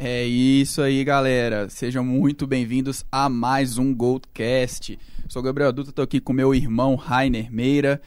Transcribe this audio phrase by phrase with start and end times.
[0.00, 1.68] É isso aí, galera.
[1.68, 4.96] Sejam muito bem-vindos a mais um Goldcast.
[5.28, 8.00] Sou Gabriel Dutra, tô aqui com meu irmão Rainer Meira.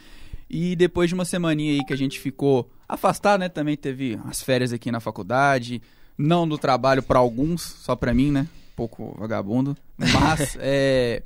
[0.49, 3.49] E depois de uma semaninha aí que a gente ficou afastado, né?
[3.49, 5.81] Também teve as férias aqui na faculdade,
[6.17, 8.47] não no trabalho para alguns, só para mim, né?
[8.71, 9.75] Um pouco vagabundo.
[9.97, 11.21] Mas é,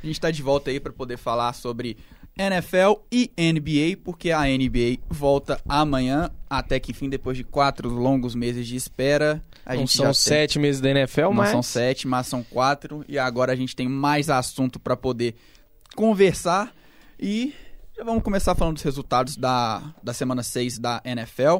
[0.00, 1.96] a gente tá de volta aí para poder falar sobre
[2.38, 8.34] NFL e NBA, porque a NBA volta amanhã, até que fim, depois de quatro longos
[8.34, 9.42] meses de espera.
[9.64, 11.50] A Não gente são sete meses da NFL, não mas...
[11.50, 13.02] são sete, mas são quatro.
[13.08, 15.34] E agora a gente tem mais assunto para poder
[15.94, 16.74] conversar.
[17.18, 17.54] E
[17.96, 21.58] já vamos começar falando dos resultados da, da semana 6 da NFL.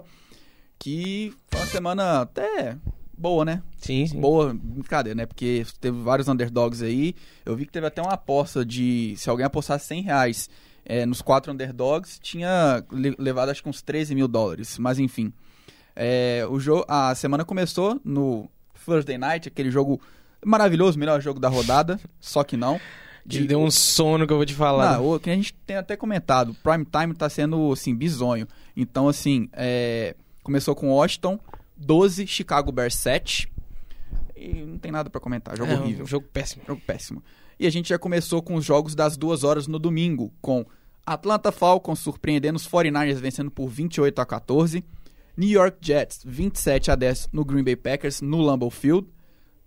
[0.79, 2.77] Que foi uma semana até
[3.17, 3.63] boa, né?
[3.79, 4.21] Sim, sim.
[4.21, 5.25] Boa, brincadeira, né?
[5.25, 7.15] Porque teve vários underdogs aí.
[7.47, 9.15] Eu vi que teve até uma aposta de.
[9.17, 10.51] Se alguém apostar 100 reais
[10.87, 14.79] é, nos quatro underdogs, tinha le- levado acho que uns 13 mil dólares.
[14.79, 15.33] Mas enfim.
[15.95, 18.49] É, o jogo, a semana começou no
[18.85, 20.01] Thursday Night, aquele jogo
[20.45, 21.99] maravilhoso, melhor jogo da rodada.
[22.21, 22.81] só que não.
[23.29, 24.99] Te deu um sono que eu vou te falar.
[24.99, 28.47] Não, o que a gente tem até comentado, Prime Time tá sendo, assim, bizonho.
[28.77, 30.15] Então, assim, é,
[30.45, 31.37] começou com Washington,
[31.77, 33.51] 12, Chicago Bears 7.
[34.37, 36.05] E não tem nada pra comentar, jogo é, horrível.
[36.05, 36.63] Um jogo péssimo.
[36.65, 37.21] Jogo péssimo.
[37.59, 40.65] E a gente já começou com os jogos das duas horas no domingo, com
[41.07, 44.85] Atlanta Falcons surpreendendo os 49ers vencendo por 28 a 14,
[45.37, 49.07] New York Jets 27 a 10 no Green Bay Packers no Lambeau Field,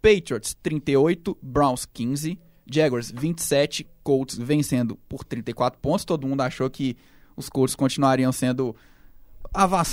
[0.02, 2.38] Patriots 38, Browns 15,
[2.70, 6.06] Jaguars 27, Colts vencendo por 34 pontos.
[6.06, 6.98] Todo mundo achou que
[7.36, 8.76] os Colts continuariam sendo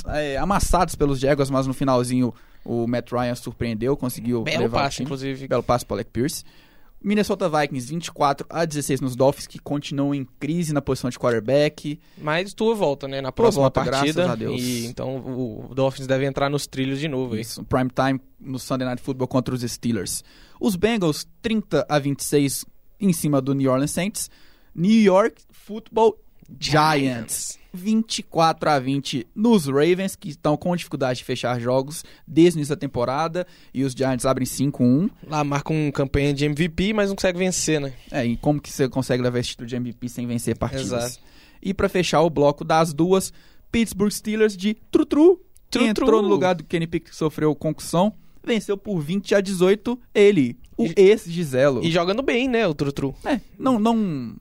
[0.08, 4.83] é, amassados pelos Jaguars, mas no finalzinho o Matt Ryan surpreendeu, conseguiu Belo levar o
[4.83, 5.05] passe, time.
[5.05, 5.48] inclusive.
[5.48, 6.44] Belo passe para Alec Pierce.
[7.02, 12.00] Minnesota Vikings 24 a 16 nos Dolphins, que continuam em crise na posição de quarterback.
[12.19, 13.20] Mas tua volta, né?
[13.20, 14.12] Na próxima volta, partida.
[14.12, 14.61] graças a Deus.
[14.61, 17.42] E então o Dolphins deve entrar nos trilhos de novo aí.
[17.42, 20.25] Isso, prime time no Sunday Night Football contra os Steelers.
[20.60, 22.65] Os Bengals 30 a 26
[23.00, 24.31] em cima do New Orleans Saints.
[24.75, 26.19] New York Football
[26.59, 32.59] Giants 24 a 20 nos Ravens, que estão com dificuldade de fechar jogos desde o
[32.59, 33.47] início da temporada.
[33.72, 35.10] E os Giants abrem 5-1.
[35.28, 37.92] Lá marca um campanha de MVP, mas não consegue vencer, né?
[38.10, 40.87] É, e como que você consegue levar esse título de MVP sem vencer partidas?
[40.87, 41.20] Exato.
[41.62, 43.32] E pra fechar o bloco das duas,
[43.70, 48.12] Pittsburgh Steelers de Trutru, que entrou no lugar do Kenny Pickett que sofreu concussão,
[48.44, 51.84] venceu por 20 a 18 ele, o ex-Giselo.
[51.84, 52.66] E jogando bem, né?
[52.66, 53.14] O Trutru.
[53.25, 54.37] É, não, não,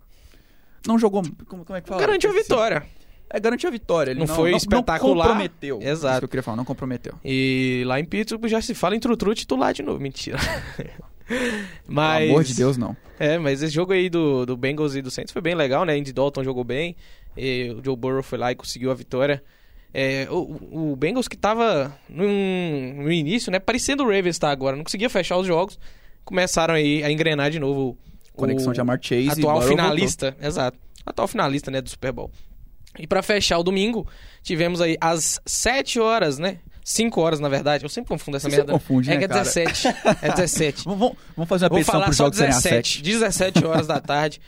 [0.86, 2.02] não jogou, como, como é que fala?
[2.02, 2.86] Garantiu a vitória.
[3.30, 4.12] É, garantiu a vitória.
[4.12, 5.16] Ele Não não, foi não, espetacular.
[5.16, 5.80] Não comprometeu.
[5.82, 6.14] Exato.
[6.14, 7.14] Isso que eu queria falar, não comprometeu.
[7.24, 10.00] E lá em Pittsburgh já se fala em Trutru titular de novo.
[10.00, 10.38] Mentira.
[11.88, 12.20] mas...
[12.28, 12.96] Pelo amor de Deus, não.
[13.20, 15.94] É, mas esse jogo aí do, do Bengals e do Saints foi bem legal, né?
[15.94, 16.96] Andy Dalton jogou bem,
[17.36, 19.42] e o Joe Burrow foi lá e conseguiu a vitória.
[19.94, 23.60] É, o, o Bengals que tava num- no início, né?
[23.60, 25.80] Parecendo o Ravens tá agora, não conseguia fechar os jogos.
[26.26, 27.92] Começaram aí a engrenar de novo.
[27.92, 27.98] o-
[28.38, 29.30] Conexão de Amar Chase.
[29.30, 30.78] atual finalista, exato.
[31.06, 32.30] Atual finalista, né, do Super Bowl.
[33.00, 34.08] E pra fechar o domingo,
[34.42, 36.58] tivemos aí às 7 horas, né?
[36.84, 37.84] 5 horas, na verdade.
[37.84, 38.74] Eu sempre confundo essa Você merda.
[38.74, 39.42] confunde, é né, que é cara?
[39.42, 39.88] 17.
[40.22, 40.86] É 17.
[40.86, 40.96] voltou.
[40.98, 42.90] Vamos, vamos fazer uma Vou petição falar pro só jogo serem às 17.
[42.98, 43.04] 7.
[43.04, 44.40] 17 horas da tarde.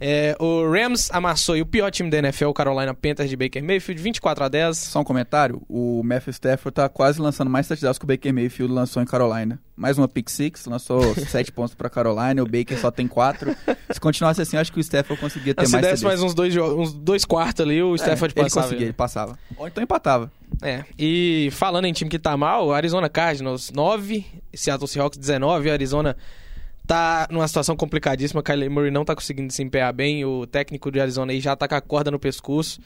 [0.00, 3.62] É, o Rams amassou aí o pior time da NFL, o Carolina Panthers de Baker
[3.64, 4.78] Mayfield, 24 a 10.
[4.78, 8.72] Só um comentário, o Matthew Stafford tá quase lançando mais touchdowns que o Baker Mayfield
[8.72, 9.58] lançou em Carolina.
[9.76, 13.54] Mais uma pick six, lançou 7 pontos pra Carolina, o Baker só tem 4.
[13.90, 16.04] Se continuasse assim, acho que o Stafford conseguia ter Se mais desse TDs.
[16.04, 18.66] mais uns dois, uns dois quartos ali, o Stafford é, ele passava.
[18.66, 19.38] conseguia, ele passava.
[19.56, 20.30] Ou então empatava.
[20.62, 25.68] É, e falando em time que tá mal, o Arizona Cardinals 9, Seattle Seahawks 19,
[25.68, 26.16] o Arizona
[26.88, 30.98] tá numa situação complicadíssima, Kyler Murray não tá conseguindo se empenhar bem, o técnico de
[30.98, 32.80] Arizona aí já tá com a corda no pescoço.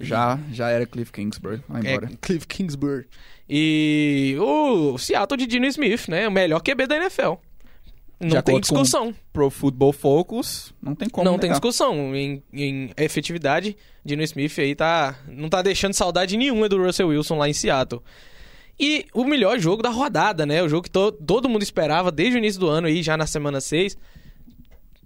[0.00, 2.10] Já, já era Cliff Kingsbury, vai embora.
[2.12, 3.06] É, Cliff Kingsbury.
[3.48, 6.26] E o Seattle de Dino Smith, né?
[6.26, 7.34] O melhor QB da NFL.
[8.20, 9.14] Não De tem discussão.
[9.32, 11.60] Pro Football Focus, não tem como não tem negar.
[11.60, 12.14] discussão.
[12.14, 15.16] Em, em efetividade, Dino Smith aí tá.
[15.28, 18.02] Não tá deixando saudade nenhuma do Russell Wilson lá em Seattle.
[18.80, 20.62] E o melhor jogo da rodada, né?
[20.62, 23.26] O jogo que to- todo mundo esperava desde o início do ano aí, já na
[23.26, 23.96] semana 6.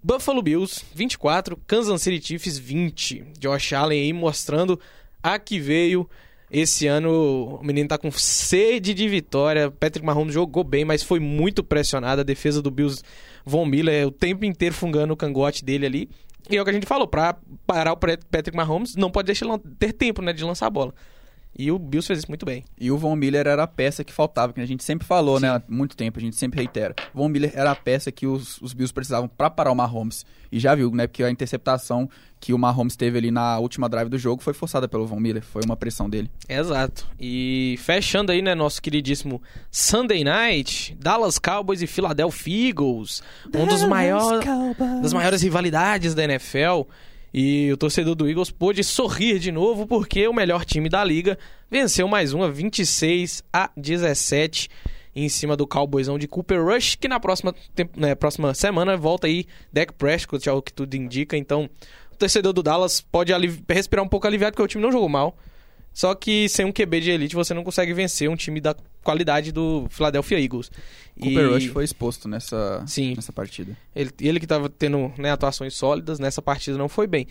[0.04, 3.24] Buffalo Bills 24, Kansas City Chiefs 20.
[3.38, 4.78] Josh Allen aí mostrando
[5.22, 6.08] a que veio.
[6.50, 9.70] Esse ano o menino tá com sede de vitória.
[9.70, 12.20] Patrick Mahomes jogou bem, mas foi muito pressionado.
[12.20, 13.02] A defesa do Bills,
[13.46, 16.10] Von Miller, o tempo inteiro fungando o cangote dele ali.
[16.50, 19.46] E é o que a gente falou, pra parar o Patrick Mahomes, não pode deixar
[19.46, 20.92] ele ter tempo né, de lançar a bola.
[21.56, 22.64] E o Bills fez isso muito bem.
[22.78, 25.50] E o Von Miller era a peça que faltava, que a gente sempre falou, né?
[25.50, 26.94] Há muito tempo, a gente sempre reitera.
[27.12, 30.24] Von Miller era a peça que os, os Bills precisavam para parar o Mahomes.
[30.50, 31.06] E já viu, né?
[31.06, 32.08] Porque a interceptação
[32.40, 35.42] que o Mahomes teve ali na última drive do jogo foi forçada pelo Von Miller.
[35.42, 36.30] Foi uma pressão dele.
[36.48, 37.06] Exato.
[37.20, 39.40] E fechando aí, né, nosso queridíssimo
[39.70, 43.22] Sunday Night, Dallas Cowboys e Philadelphia Eagles.
[43.54, 44.46] Um dos maiores,
[45.02, 46.82] das maiores rivalidades da NFL.
[47.32, 51.38] E o torcedor do Eagles pôde sorrir de novo porque o melhor time da liga
[51.70, 54.68] venceu mais uma 26 a 17
[55.14, 57.54] em cima do Cowboysão de Cooper Rush, que na próxima,
[57.96, 61.36] né, próxima semana volta aí Dak Prescott, é o que tudo indica.
[61.36, 61.68] Então,
[62.12, 63.32] o torcedor do Dallas pode
[63.68, 65.36] respirar um pouco aliviado porque o time não jogou mal.
[65.92, 69.52] Só que sem um QB de elite você não consegue vencer um time da qualidade
[69.52, 70.70] do Philadelphia Eagles.
[71.20, 71.46] Cooper e...
[71.46, 73.14] Rush foi exposto nessa, Sim.
[73.14, 73.76] nessa partida.
[73.94, 77.26] Ele, ele que estava tendo né, atuações sólidas, nessa partida não foi bem.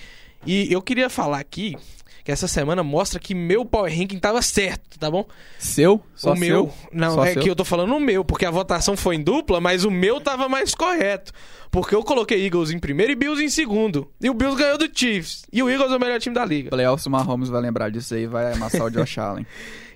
[0.45, 1.75] E eu queria falar aqui
[2.23, 5.25] que essa semana mostra que meu power ranking tava certo, tá bom?
[5.57, 6.01] Seu?
[6.15, 6.65] Só o meu.
[6.65, 6.89] Seu?
[6.91, 7.41] Não, Só é seu?
[7.41, 10.21] que eu tô falando o meu, porque a votação foi em dupla, mas o meu
[10.21, 11.31] tava mais correto.
[11.71, 14.12] Porque eu coloquei Eagles em primeiro e Bills em segundo.
[14.21, 15.45] E o Bills ganhou do Chiefs.
[15.51, 16.69] E o Eagles é o melhor time da liga.
[16.69, 19.45] Playoffs, o Mahomes vai lembrar disso aí, vai amassar o Josh Allen.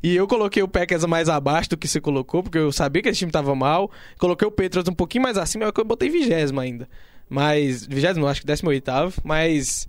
[0.01, 3.09] E eu coloquei o Packers mais abaixo do que você colocou, porque eu sabia que
[3.09, 3.91] esse time tava mal.
[4.17, 6.87] Coloquei o Patriots um pouquinho mais acima, é que eu botei vigésimo ainda.
[7.29, 7.85] Mas.
[7.85, 9.19] Vigésimo, acho que décimo oitavo.
[9.23, 9.87] Mas.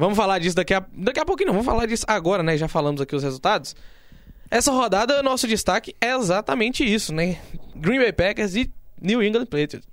[0.00, 1.52] Vamos falar disso daqui a, daqui a pouquinho, não.
[1.52, 2.56] Vamos falar disso agora, né?
[2.56, 3.76] Já falamos aqui os resultados.
[4.50, 7.38] Essa rodada, nosso destaque é exatamente isso, né?
[7.76, 9.86] Green Bay Packers e New England Patriots.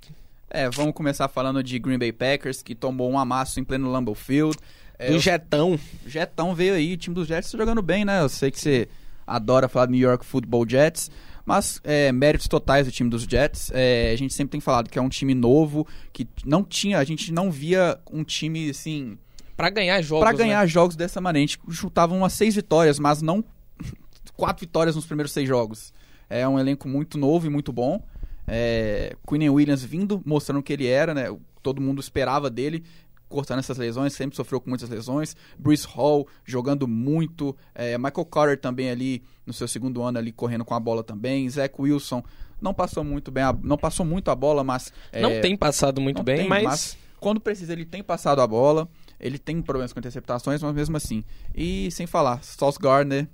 [0.50, 4.16] É, vamos começar falando de Green Bay Packers, que tomou um amasso em pleno Lambeau
[4.16, 4.58] Field.
[4.98, 5.78] É, o Jetão.
[6.06, 8.22] O Jetão veio aí, o time dos Jets tá jogando bem, né?
[8.22, 8.88] Eu sei que você
[9.28, 11.12] adora falar do New York Football Jets,
[11.46, 13.72] mas é, méritos totais do time dos Jets.
[13.74, 17.04] É, a gente sempre tem falado que é um time novo, que não tinha, a
[17.04, 19.18] gente não via um time assim
[19.58, 20.24] para ganhar jogos.
[20.24, 20.68] Para ganhar né?
[20.68, 21.44] jogos dessa maneira.
[21.44, 23.44] A gente chutava umas seis vitórias, mas não
[24.38, 25.92] quatro vitórias nos primeiros seis jogos.
[26.30, 28.02] É um elenco muito novo e muito bom.
[28.48, 31.36] É, Williams vindo, mostrando o que ele era, né?
[31.64, 32.84] Todo mundo esperava dele,
[33.28, 35.36] cortando essas lesões, sempre sofreu com muitas lesões.
[35.58, 37.56] Bruce Hall jogando muito.
[37.74, 41.50] É, Michael Carter também ali no seu segundo ano ali correndo com a bola também.
[41.50, 42.24] Zach Wilson
[42.62, 46.00] não passou muito bem, a, não passou muito a bola, mas é, não tem passado
[46.00, 46.64] muito bem, tem, mas...
[46.64, 48.88] mas quando precisa ele tem passado a bola.
[49.20, 51.24] Ele tem problemas com interceptações, mas mesmo assim.
[51.56, 53.28] E sem falar, Sauce Gardner.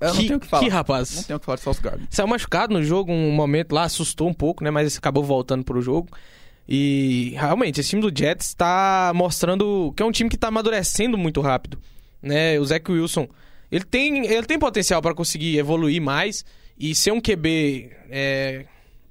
[0.00, 0.62] Eu que, não tenho o que falar.
[0.62, 1.16] Que rapaz.
[1.16, 2.06] Não tenho o que falar de Sauce Gardner.
[2.10, 4.70] Saiu machucado no jogo, um momento lá, assustou um pouco, né?
[4.70, 6.08] Mas acabou voltando pro jogo.
[6.68, 11.16] E realmente, esse time do Jets está mostrando que é um time que está amadurecendo
[11.16, 11.78] muito rápido.
[12.22, 12.60] Né?
[12.60, 13.26] O Zach Wilson,
[13.72, 16.44] ele tem, ele tem potencial para conseguir evoluir mais
[16.78, 18.66] e ser um QB é,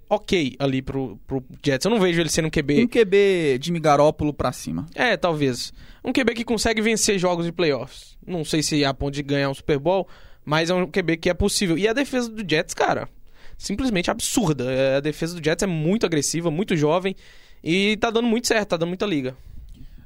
[0.09, 1.85] ok ali pro, pro Jets.
[1.85, 2.83] Eu não vejo ele sendo um QB.
[2.83, 4.85] Um QB de Migarópolo pra cima.
[4.95, 5.73] É, talvez.
[6.03, 8.17] Um QB que consegue vencer jogos de playoffs.
[8.25, 10.07] Não sei se é a ponto de ganhar um Super Bowl,
[10.45, 11.77] mas é um QB que é possível.
[11.77, 13.09] E a defesa do Jets, cara,
[13.57, 14.71] simplesmente absurda.
[14.71, 17.15] É, a defesa do Jets é muito agressiva, muito jovem
[17.63, 19.35] e tá dando muito certo, tá dando muita liga.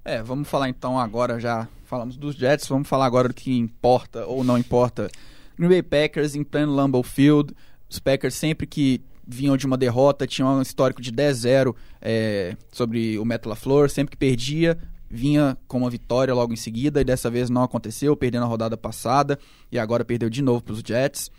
[0.04, 1.68] É, vamos falar então agora já.
[1.86, 5.10] Falamos dos Jets, vamos falar agora do que importa ou não importa.
[5.58, 7.54] Green Bay Packers em pleno Lambeau Field.
[7.90, 13.18] Os Packers sempre que vinham de uma derrota, tinham um histórico de 10-0 é, sobre
[13.20, 14.78] o Metal LaFleur, sempre que perdia,
[15.10, 18.78] vinha com uma vitória logo em seguida, e dessa vez não aconteceu, perdendo a rodada
[18.78, 19.38] passada,
[19.72, 21.30] e agora perdeu de novo para os Jets.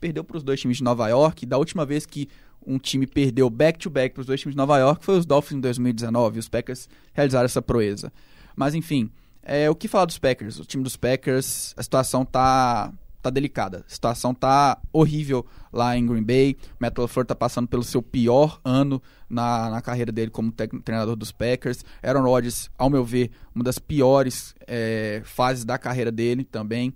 [0.00, 2.28] Perdeu para os dois times de Nova York, da última vez que
[2.66, 5.60] um time perdeu back-to-back para os dois times de Nova York foi os Dolphins em
[5.60, 8.12] 2019, os Packers realizaram essa proeza.
[8.54, 9.10] Mas enfim,
[9.42, 10.58] é, o que falar dos Packers?
[10.58, 13.84] O time dos Packers, a situação tá tá delicada.
[13.86, 16.56] A situação tá horrível lá em Green Bay.
[16.78, 21.32] Matt LaFleur tá passando pelo seu pior ano na, na carreira dele como treinador dos
[21.32, 21.84] Packers.
[22.02, 26.94] Aaron Rodgers, ao meu ver, uma das piores é, fases da carreira dele também.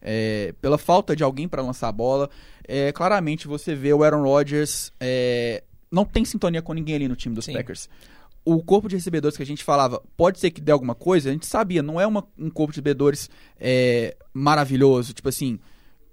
[0.00, 2.30] É, pela falta de alguém para lançar a bola.
[2.66, 7.16] É, claramente você vê o Aaron Rodgers é, não tem sintonia com ninguém ali no
[7.16, 7.52] time dos Sim.
[7.52, 7.88] Packers
[8.46, 11.32] o corpo de recebedores que a gente falava pode ser que dê alguma coisa, a
[11.32, 15.58] gente sabia, não é uma, um corpo de recebedores é, maravilhoso, tipo assim.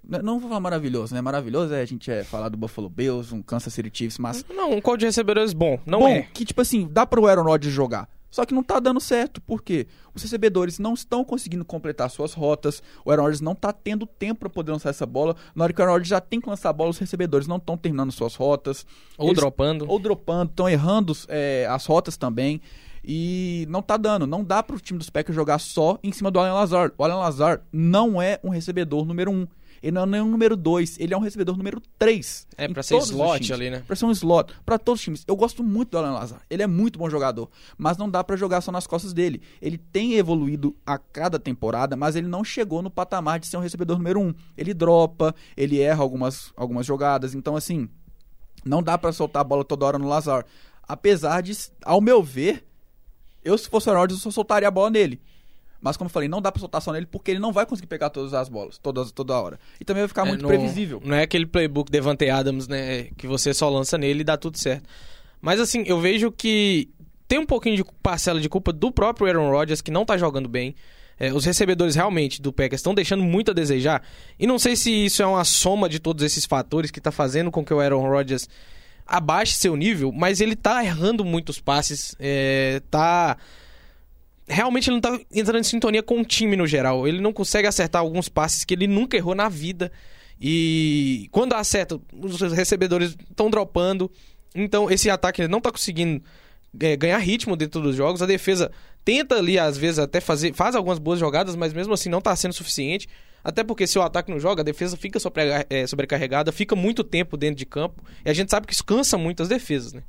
[0.06, 1.20] Não vou falar maravilhoso, né?
[1.22, 4.44] Maravilhoso é a gente é falar do Buffalo Bills, um Kansas City Chiefs, mas.
[4.50, 6.22] Não, um corpo de recebedores bom, não bom, é.
[6.34, 8.08] Que, tipo assim, dá pro Aaron Rodgers jogar.
[8.34, 12.82] Só que não tá dando certo, porque os recebedores não estão conseguindo completar suas rotas,
[13.04, 15.36] o Aaron Rodgers não tá tendo tempo para poder lançar essa bola.
[15.54, 17.58] Na hora que o Aaron Rodgers já tem que lançar a bola, os recebedores não
[17.58, 18.84] estão terminando suas rotas.
[19.16, 19.88] Ou eles, dropando.
[19.88, 22.60] Ou dropando, estão errando é, as rotas também.
[23.04, 26.40] E não tá dando, não dá pro time dos Packers jogar só em cima do
[26.40, 26.92] Allen Lazard.
[26.98, 29.46] O Allen Lazard não é um recebedor número um.
[29.84, 32.46] Ele não é nem um número 2, ele é um recebedor número 3.
[32.56, 33.82] É, pra ser slot ali, né?
[33.86, 34.54] Pra ser um slot.
[34.64, 35.24] Pra todos os times.
[35.28, 36.40] Eu gosto muito do Alan Lazar.
[36.48, 37.50] Ele é muito bom jogador.
[37.76, 39.42] Mas não dá pra jogar só nas costas dele.
[39.60, 43.60] Ele tem evoluído a cada temporada, mas ele não chegou no patamar de ser um
[43.60, 44.26] recebedor número 1.
[44.26, 44.34] Um.
[44.56, 47.34] Ele dropa, ele erra algumas, algumas jogadas.
[47.34, 47.86] Então, assim,
[48.64, 50.46] não dá pra soltar a bola toda hora no Lazar.
[50.88, 51.52] Apesar de,
[51.84, 52.64] ao meu ver,
[53.44, 55.20] eu, se fosse o Aaron eu só soltaria a bola nele.
[55.84, 57.88] Mas, como eu falei, não dá pra soltar só nele porque ele não vai conseguir
[57.88, 59.60] pegar todas as bolas, todas, toda hora.
[59.78, 61.02] E também vai ficar é, muito não, previsível.
[61.04, 63.08] Não é aquele playbook Devante Adams, né?
[63.18, 64.88] Que você só lança nele e dá tudo certo.
[65.42, 66.88] Mas, assim, eu vejo que
[67.28, 70.48] tem um pouquinho de parcela de culpa do próprio Aaron Rodgers, que não tá jogando
[70.48, 70.74] bem.
[71.20, 74.02] É, os recebedores realmente do Packers estão deixando muito a desejar.
[74.40, 77.50] E não sei se isso é uma soma de todos esses fatores que está fazendo
[77.50, 78.48] com que o Aaron Rodgers
[79.06, 83.36] abaixe seu nível, mas ele tá errando muitos passes, é, tá
[84.46, 87.06] realmente ele não tá entrando em sintonia com o time no geral.
[87.06, 89.90] Ele não consegue acertar alguns passes que ele nunca errou na vida.
[90.40, 94.10] E quando acerta, os recebedores estão dropando.
[94.54, 96.22] Então esse ataque não tá conseguindo
[96.80, 98.22] é, ganhar ritmo dentro dos jogos.
[98.22, 98.70] A defesa
[99.04, 100.54] tenta ali, às vezes, até fazer.
[100.54, 103.08] Faz algumas boas jogadas, mas mesmo assim não tá sendo suficiente.
[103.42, 105.18] Até porque se o ataque não joga, a defesa fica
[105.68, 108.02] é, sobrecarregada, fica muito tempo dentro de campo.
[108.24, 110.02] E a gente sabe que isso cansa muito as defesas, né?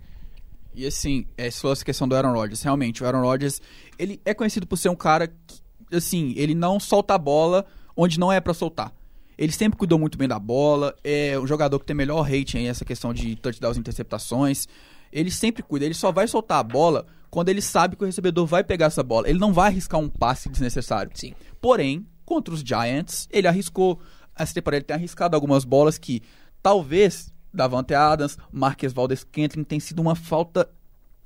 [0.76, 3.62] E assim, é, se fosse a questão do Aaron Rodgers, realmente, o Aaron Rodgers,
[3.98, 7.66] ele é conhecido por ser um cara que, assim, ele não solta a bola
[7.96, 8.94] onde não é para soltar.
[9.38, 12.68] Ele sempre cuidou muito bem da bola, é um jogador que tem melhor rating aí,
[12.68, 14.68] essa questão de touchdowns e interceptações.
[15.12, 18.46] Ele sempre cuida, ele só vai soltar a bola quando ele sabe que o recebedor
[18.46, 19.30] vai pegar essa bola.
[19.30, 21.12] Ele não vai arriscar um passe desnecessário.
[21.14, 21.34] Sim.
[21.60, 24.00] Porém, contra os Giants, ele arriscou.
[24.38, 26.22] Essa temporada ele tem arriscado algumas bolas que
[26.62, 30.70] talvez Davante Adams, Marques Valdes Kentlin tem sido uma falta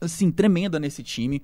[0.01, 1.41] assim tremenda nesse time.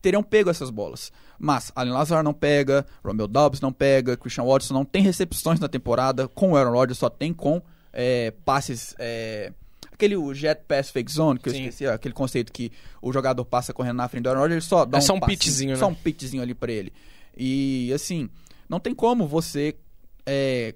[0.00, 1.10] Teriam pego essas bolas.
[1.38, 5.68] Mas Allen Lazar não pega, Romeo Dobbs não pega, Christian Watson não tem recepções na
[5.68, 7.60] temporada, com o Aaron Rodgers só tem com
[7.92, 8.94] é, passes.
[8.98, 9.52] É,
[9.92, 11.56] aquele jet pass fake zone, que Sim.
[11.56, 14.84] eu esqueci, aquele conceito que o jogador passa correndo na frente do Aaron Rodgers, só
[14.84, 15.76] dá é um, só um pitchzinho, né?
[15.76, 16.92] Só um pitchzinho ali pra ele.
[17.36, 18.28] E assim,
[18.68, 19.74] não tem como você
[20.24, 20.74] é,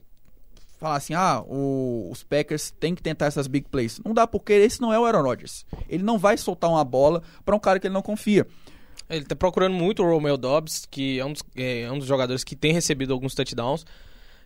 [0.81, 4.01] falar assim, ah, o, os Packers têm que tentar essas big plays.
[4.03, 5.67] Não dá, porque esse não é o Aaron Rodgers.
[5.89, 8.47] Ele não vai soltar uma bola para um cara que ele não confia.
[9.09, 12.43] Ele tá procurando muito o Romeo Dobbs, que é um, dos, é um dos jogadores
[12.43, 13.85] que tem recebido alguns touchdowns.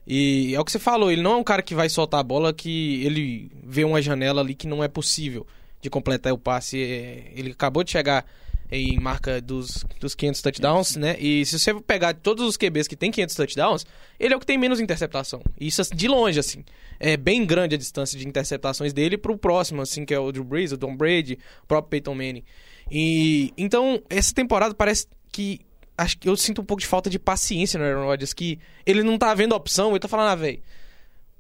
[0.07, 2.25] E é o que você falou, ele não é um cara que vai soltar a
[2.25, 5.47] bola que ele vê uma janela ali que não é possível
[5.81, 6.83] de completar o passe.
[6.83, 8.27] É, ele acabou de chegar
[8.71, 11.17] em marca dos, dos 500 touchdowns, né?
[11.19, 13.87] E se você pegar todos os QBs que tem 500 touchdowns,
[14.19, 15.43] ele é o que tem menos interceptação.
[15.61, 16.65] Isso assim, de longe, assim.
[16.99, 20.45] É bem grande a distância de interceptações dele pro próximo, assim, que é o Drew
[20.45, 22.45] Brees, o Tom Brady, o próprio Peyton Manning.
[22.91, 25.61] E então, essa temporada parece que
[25.97, 29.03] acho que eu sinto um pouco de falta de paciência no Aaron Rodgers, que ele
[29.03, 30.61] não tá vendo a opção, ele tá falando, ah, velho,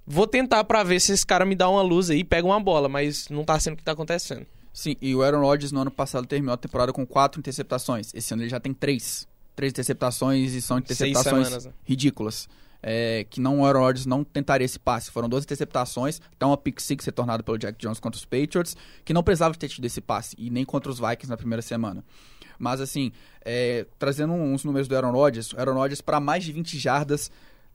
[0.06, 2.60] vou tentar para ver se esse cara me dá uma luz aí e pega uma
[2.60, 4.46] bola, mas não tá sendo o que tá acontecendo.
[4.74, 8.12] Sim, e o Aaron Rodgers no ano passado terminou a temporada com quatro interceptações.
[8.12, 9.26] Esse ano ele já tem três.
[9.54, 11.72] Três interceptações e são interceptações semanas, né?
[11.84, 12.48] ridículas.
[12.82, 15.12] É, que não o Aaron Rodgers não tentaria esse passe.
[15.12, 19.14] Foram duas interceptações, até uma pick six retornada pelo Jack Jones contra os Patriots, que
[19.14, 22.04] não precisava ter tido esse passe, e nem contra os Vikings na primeira semana.
[22.58, 23.12] Mas assim,
[23.44, 27.30] é, trazendo uns números do Aaron Rodgers, o Aaron Rodgers para mais de 20 jardas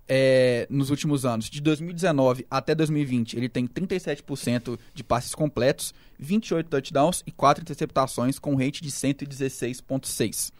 [0.09, 1.49] é, nos últimos anos.
[1.49, 8.39] De 2019 até 2020, ele tem 37% de passes completos, 28 touchdowns e 4 interceptações
[8.39, 10.51] com rate de 116.6.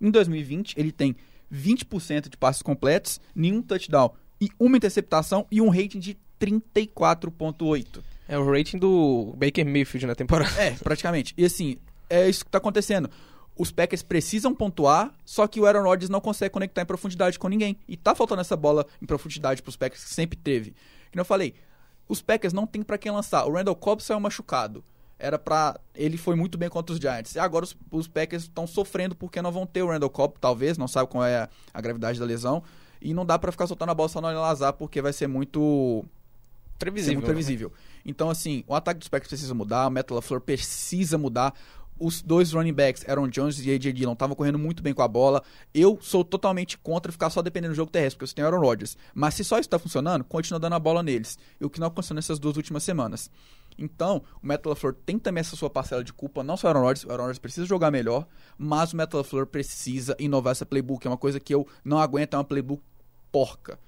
[0.00, 1.16] Em 2020, ele tem
[1.52, 8.02] 20% de passes completos, nenhum touchdown e uma interceptação e um rating de 34.8.
[8.28, 10.50] É o rating do Baker Mayfield na temporada.
[10.60, 11.34] É, praticamente.
[11.36, 11.76] E assim,
[12.08, 13.10] é isso que está acontecendo
[13.56, 17.48] os Packers precisam pontuar, só que o Aaron Rodgers não consegue conectar em profundidade com
[17.48, 17.76] ninguém.
[17.86, 20.74] E tá faltando essa bola em profundidade pros Packers, que sempre teve.
[21.10, 21.54] Como eu falei,
[22.08, 23.44] os Packers não tem para quem lançar.
[23.44, 24.82] O Randall Cobb saiu machucado.
[25.18, 27.34] Era para Ele foi muito bem contra os Giants.
[27.34, 30.76] E agora os, os Packers estão sofrendo porque não vão ter o Randall Cobb, talvez,
[30.76, 32.62] não sabe qual é a, a gravidade da lesão.
[33.00, 36.04] E não dá para ficar soltando a bola só no Lazar, porque vai ser muito.
[36.78, 37.14] Previsível.
[37.14, 37.68] Muito previsível.
[37.68, 37.74] Né?
[38.04, 41.54] Então, assim, o ataque dos Packers precisa mudar, o Metal LaFleur precisa mudar
[42.02, 45.08] os dois running backs, Aaron Jones e AJ Dillon, estavam correndo muito bem com a
[45.08, 45.42] bola.
[45.72, 48.96] Eu sou totalmente contra ficar só dependendo do jogo terrestre, porque você tem Aaron Rodgers.
[49.14, 51.38] Mas se só isso está funcionando, continua dando a bola neles.
[51.60, 53.30] E o que não aconteceu nessas duas últimas semanas.
[53.78, 56.82] Então, o Metal LaFleur tem também essa sua parcela de culpa, não só o Aaron
[56.82, 58.26] Rodgers, o Aaron Rodgers precisa jogar melhor,
[58.58, 62.34] mas o Metal LaFleur precisa inovar essa playbook, é uma coisa que eu não aguento,
[62.34, 62.82] é uma playbook
[63.30, 63.78] porca,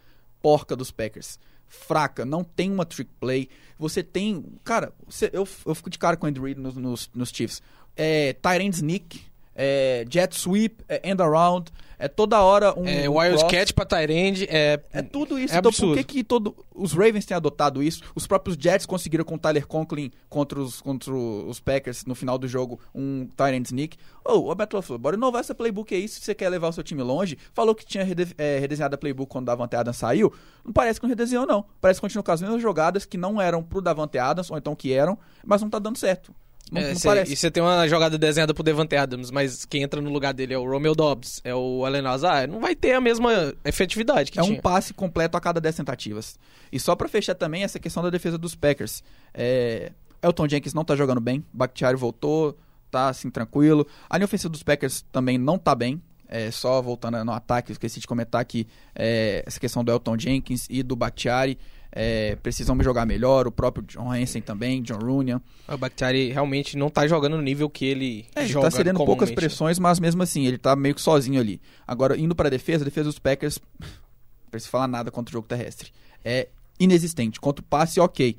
[0.40, 1.38] porca dos Packers
[1.75, 3.49] fraca, não tem uma trick play.
[3.78, 4.44] Você tem.
[4.62, 7.61] Cara, você, eu, eu fico de cara com o Andy Reid nos, nos, nos Chiefs
[7.96, 9.20] é, Tyrant Sneak,
[9.54, 11.70] é, Jet Sweep, é, End Around.
[11.96, 12.86] É toda hora um.
[12.86, 14.80] É, um Wildcat pra Tyrande é.
[14.92, 15.54] É tudo isso.
[15.54, 15.94] É então, absurdo.
[15.94, 18.02] por que, que todo, os Ravens têm adotado isso?
[18.14, 22.36] Os próprios Jets conseguiram com o Tyler Conklin contra os, contra os Packers no final
[22.36, 23.96] do jogo um Tyrant sneak.
[24.24, 26.82] Ô, o Beto falou, bora inovar essa playbook aí se você quer levar o seu
[26.82, 27.38] time longe.
[27.52, 30.32] Falou que tinha rede, é, redesenhado a playbook quando o Davante Adams saiu.
[30.64, 31.64] Não parece que não redesenhou, não.
[31.80, 34.74] Parece que continua com as mesmas jogadas que não eram pro Davante Adams, ou então
[34.74, 36.34] que eram, mas não tá dando certo.
[36.73, 37.33] Não, É, não cê- parece.
[37.33, 40.54] e você tem uma jogada desenhada pro Devante Adams, mas quem entra no lugar dele
[40.54, 44.38] é o Romeo Dobbs, é o Allen Lazar, não vai ter a mesma efetividade que
[44.38, 44.62] É um tinha.
[44.62, 46.38] passe completo a cada 10 tentativas.
[46.73, 49.02] E só pra fechar também essa questão da defesa dos Packers.
[49.33, 49.92] É...
[50.23, 52.56] Elton Jenkins não tá jogando bem, Bakhtiari voltou,
[52.90, 53.87] tá assim tranquilo.
[54.09, 56.00] A linha ofensiva dos Packers também não tá bem.
[56.26, 60.66] É, só voltando no ataque, esqueci de comentar aqui é, essa questão do Elton Jenkins
[60.71, 61.59] e do Bakhtiari.
[61.96, 65.40] É, precisam jogar melhor, o próprio John Hansen também, John Runyan.
[65.68, 68.96] O Bakhtiari realmente não tá jogando no nível que ele É, ele joga tá cedendo
[68.96, 69.34] poucas comumente.
[69.36, 71.60] pressões, mas mesmo assim, ele tá meio que sozinho ali.
[71.86, 75.46] Agora, indo pra defesa, a defesa dos Packers, não precisa falar nada contra o jogo
[75.46, 75.92] terrestre.
[76.24, 76.48] É
[76.80, 77.40] inexistente.
[77.40, 78.36] Contra o passe, ok.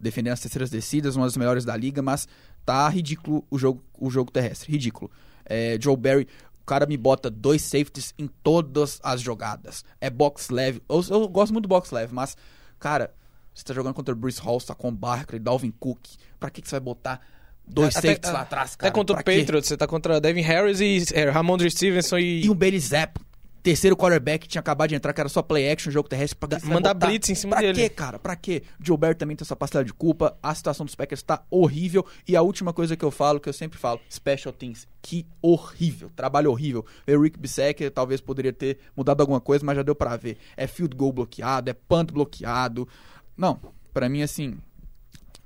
[0.00, 2.26] Defendendo as terceiras descidas, uma das melhores da liga, mas
[2.66, 4.72] tá ridículo o jogo, o jogo terrestre.
[4.72, 5.08] Ridículo.
[5.44, 6.26] É, Joe Barry,
[6.60, 9.84] o cara me bota dois safeties em todas as jogadas.
[10.00, 10.82] É box leve.
[10.88, 12.36] Eu, eu gosto muito do box leve, mas,
[12.78, 13.12] cara,
[13.54, 16.00] você tá jogando contra o Bruce Hall, Saquon Barkley, Dalvin Cook.
[16.38, 17.20] Pra que, que você vai botar
[17.66, 18.88] dois Até- safeties lá atrás, cara?
[18.88, 19.40] Até contra o Pra quê?
[19.40, 23.20] Patriots, você tá contra Devin Harris e é, Ramondre Stevenson e, E um Bailey Zapp,
[23.62, 26.38] terceiro quarterback, tinha acabado de entrar, que era só play action, jogo terrestre.
[26.38, 27.74] Pra que mandar blitz em cima pra dele.
[27.74, 28.18] quê, cara?
[28.18, 28.62] Pra quê?
[28.98, 30.36] Barry também tem essa parcela de culpa.
[30.42, 32.04] A situação dos Packers tá horrível.
[32.26, 34.86] E a última coisa que eu falo, que eu sempre falo, special teams.
[35.02, 36.10] Que horrível.
[36.14, 36.84] Trabalho horrível.
[37.06, 40.36] O Rick Bissecker talvez poderia ter mudado alguma coisa, mas já deu pra ver.
[40.56, 42.88] É field goal bloqueado, é punt bloqueado.
[43.36, 43.60] Não,
[43.92, 44.58] pra mim, assim,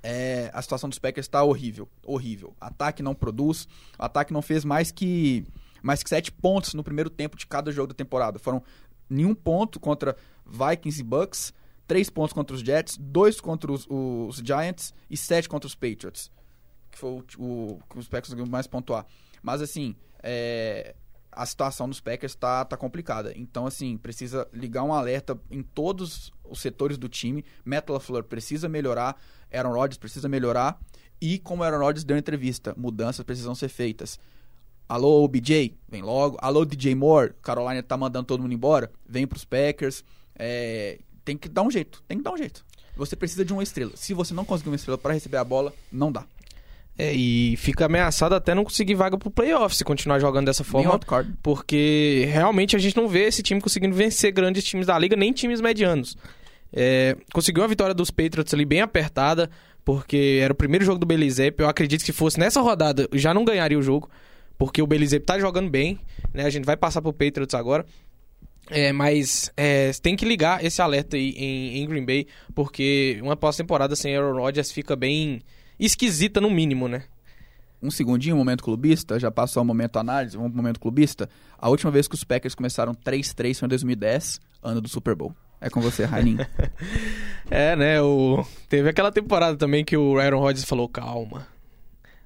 [0.03, 2.53] é, a situação dos Packers tá horrível, horrível.
[2.59, 3.67] Ataque não produz,
[3.97, 5.45] o ataque não fez mais que
[5.83, 8.39] mais que sete pontos no primeiro tempo de cada jogo da temporada.
[8.39, 8.63] Foram
[9.09, 11.53] nenhum ponto contra Vikings e Bucks,
[11.85, 16.31] três pontos contra os Jets, dois contra os, os Giants e sete contra os Patriots,
[16.89, 19.05] que foi o, o que os Packers conseguiram mais pontuar.
[19.43, 20.95] Mas assim, é,
[21.35, 23.33] a situação dos Packers tá, tá complicada.
[23.35, 27.43] Então, assim, precisa ligar um alerta em todos os setores do time.
[27.65, 29.17] Matt LaFleur precisa melhorar,
[29.51, 30.79] Aaron Rodgers precisa melhorar.
[31.19, 34.19] E como Aaron Rodgers deu entrevista, mudanças precisam ser feitas.
[34.87, 36.37] Alô, OBJ, vem logo.
[36.41, 38.91] Alô, DJ Moore, Carolina tá mandando todo mundo embora.
[39.07, 40.03] Vem pros Packers.
[40.37, 42.65] É, tem que dar um jeito, tem que dar um jeito.
[42.95, 43.91] Você precisa de uma estrela.
[43.95, 46.25] Se você não conseguir uma estrela para receber a bola, não dá.
[46.95, 50.91] É, e fica ameaçado até não conseguir vaga pro playoff se continuar jogando dessa forma.
[51.41, 55.31] Porque realmente a gente não vê esse time conseguindo vencer grandes times da liga, nem
[55.33, 56.15] times medianos.
[56.71, 59.49] É, conseguiu a vitória dos Patriots ali bem apertada,
[59.83, 61.59] porque era o primeiro jogo do Belizep.
[61.59, 64.09] Eu acredito que se fosse nessa rodada, já não ganharia o jogo,
[64.57, 65.99] porque o Belizep tá jogando bem,
[66.33, 66.45] né?
[66.45, 67.85] A gente vai passar pro Patriots agora.
[68.69, 73.35] É, mas é, tem que ligar esse alerta aí em, em Green Bay, porque uma
[73.35, 75.41] pós-temporada sem Aaron Rodgers fica bem
[75.77, 77.03] esquisita no mínimo, né?
[77.83, 81.29] um segundinho, um momento clubista, já passou o momento análise, um momento clubista.
[81.59, 85.35] A última vez que os Packers começaram 3-3 foi em 2010, ano do Super Bowl.
[85.59, 86.45] É com você, Raininho.
[87.51, 88.01] É, né?
[88.01, 88.43] O...
[88.67, 91.45] Teve aquela temporada também que o Aaron Rodgers falou, calma.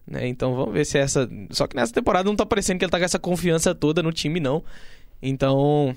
[0.07, 0.27] Né?
[0.27, 1.29] Então vamos ver se essa.
[1.49, 4.11] Só que nessa temporada não tá parecendo que ele tá com essa confiança toda no
[4.11, 4.63] time, não.
[5.21, 5.95] Então.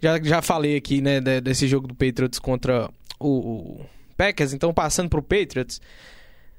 [0.00, 4.52] Já, já falei aqui, né, de- desse jogo do Patriots contra o, o Packers.
[4.52, 5.80] Então, passando pro Patriots.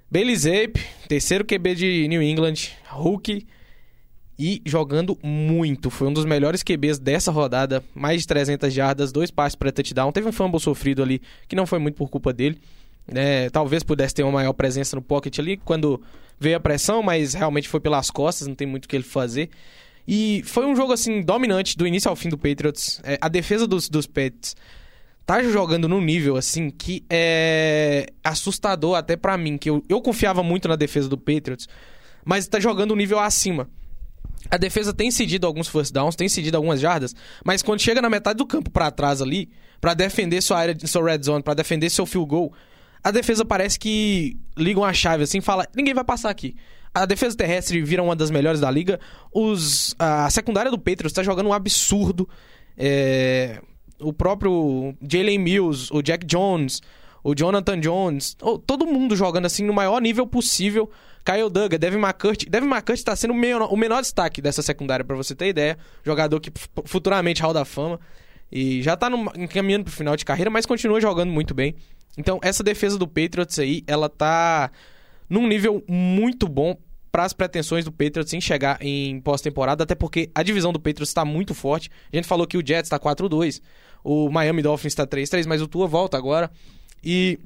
[0.09, 2.55] Bailey Zape, terceiro QB de New England,
[2.89, 3.45] Hulk.
[4.39, 5.89] E jogando muito.
[5.89, 7.83] Foi um dos melhores QBs dessa rodada.
[7.93, 10.11] Mais de 300 jardas, dois passes para touchdown.
[10.11, 12.59] Teve um fumble sofrido ali, que não foi muito por culpa dele.
[13.11, 13.49] né?
[13.49, 15.99] talvez pudesse ter uma maior presença no pocket ali quando
[16.39, 19.49] veio a pressão, mas realmente foi pelas costas, não tem muito o que ele fazer.
[20.07, 23.01] E foi um jogo assim dominante do início ao fim do Patriots.
[23.03, 24.55] É, a defesa dos, dos Pets
[25.25, 30.41] tá jogando num nível assim que é assustador até pra mim, que eu, eu confiava
[30.41, 31.67] muito na defesa do Patriots,
[32.23, 33.69] mas tá jogando um nível acima.
[34.49, 38.09] A defesa tem cedido alguns first downs, tem cedido algumas jardas, mas quando chega na
[38.09, 39.49] metade do campo pra trás ali,
[39.81, 42.53] pra defender sua área, sua red zone, pra defender seu field goal,
[43.03, 46.55] a defesa parece que liga uma chave assim, fala, ninguém vai passar aqui.
[46.93, 48.99] A defesa terrestre vira uma das melhores da liga.
[49.31, 52.27] Os, a secundária do Patriots tá jogando um absurdo.
[52.75, 53.61] É,
[53.99, 56.81] o próprio Jalen Mills, o Jack Jones,
[57.23, 60.89] o Jonathan Jones, todo mundo jogando assim no maior nível possível.
[61.25, 62.45] Kyle Duggar, Devin McCurdy.
[62.49, 65.77] Devin McCurdy está sendo o menor, o destaque dessa secundária, para você ter ideia.
[66.03, 66.49] Jogador que
[66.85, 67.99] futuramente Hall da Fama.
[68.49, 71.75] E já tá no, encaminhando pro final de carreira, mas continua jogando muito bem.
[72.17, 74.71] Então, essa defesa do Patriots aí, ela tá
[75.29, 76.75] num nível muito bom
[77.11, 81.09] para as pretensões do Patriots em chegar em pós-temporada, até porque a divisão do Patriots
[81.09, 81.89] está muito forte.
[82.11, 83.61] A gente falou que o Jets está 4-2,
[84.03, 86.51] o Miami Dolphins está 3-3, mas o Tua volta agora.
[87.03, 87.39] E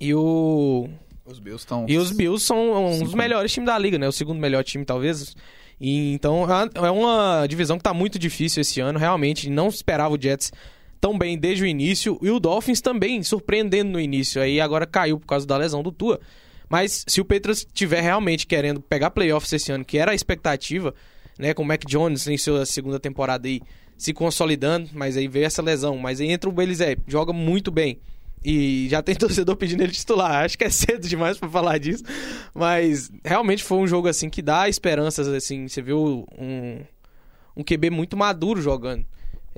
[0.00, 0.88] e o
[1.24, 4.08] os Bills estão E os Bills são um dos melhores times da liga, né?
[4.08, 5.34] O segundo melhor time talvez.
[5.80, 10.20] E, então é uma divisão que está muito difícil esse ano, realmente não esperava o
[10.20, 10.52] Jets
[11.00, 14.40] tão bem desde o início e o Dolphins também surpreendendo no início.
[14.40, 16.20] Aí agora caiu por causa da lesão do Tua.
[16.68, 20.94] Mas se o Patriots estiver realmente querendo pegar playoffs esse ano, que era a expectativa,
[21.38, 23.62] né, com o Mac Jones em sua segunda temporada aí
[23.96, 27.98] se consolidando, mas aí veio essa lesão, mas aí entra o Belizé, joga muito bem.
[28.44, 30.44] E já tem torcedor pedindo ele titular.
[30.44, 32.04] Acho que é cedo demais para falar disso.
[32.54, 36.80] Mas realmente foi um jogo assim que dá esperanças assim, você viu um
[37.58, 39.04] um QB muito maduro jogando.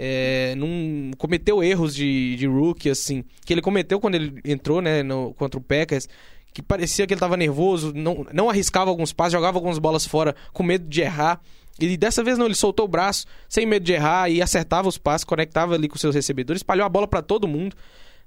[0.02, 5.02] É, não cometeu erros de, de rookie, assim, que ele cometeu quando ele entrou, né,
[5.02, 6.08] no, contra o Packers,
[6.54, 10.34] que parecia que ele estava nervoso, não, não arriscava alguns passos, jogava algumas bolas fora
[10.54, 11.38] com medo de errar.
[11.78, 14.96] E dessa vez não, ele soltou o braço, sem medo de errar, e acertava os
[14.96, 17.76] passos, conectava ali com seus recebedores, espalhou a bola para todo mundo.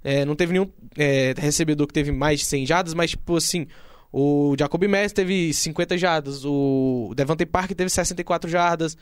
[0.04, 3.66] É, não teve nenhum é, recebedor que teve mais de 100 jardas, mas tipo assim,
[4.12, 8.96] o Jacoby Mess teve 50 jardas, o Devante Park teve 64 jardas,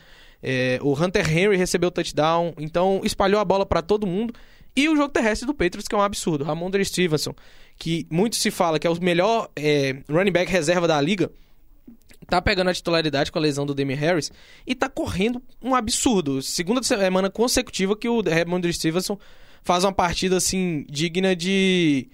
[0.43, 4.33] é, o Hunter Henry recebeu touchdown, então espalhou a bola para todo mundo.
[4.75, 6.43] E o jogo terrestre do Patriots, que é um absurdo.
[6.43, 7.33] Ramondre Stevenson,
[7.77, 11.29] que muito se fala que é o melhor é, running back reserva da liga,
[12.27, 14.31] tá pegando a titularidade com a lesão do Demi Harris
[14.65, 16.41] e tá correndo um absurdo.
[16.41, 19.17] Segunda semana consecutiva que o Ramondre Stevenson
[19.61, 22.07] faz uma partida assim digna de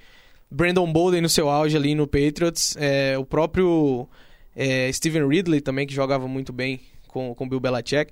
[0.50, 2.76] Brandon Bolden no seu auge ali no Patriots.
[2.80, 4.10] É, o próprio
[4.56, 8.12] é, Steven Ridley também, que jogava muito bem com o Bill Belichick.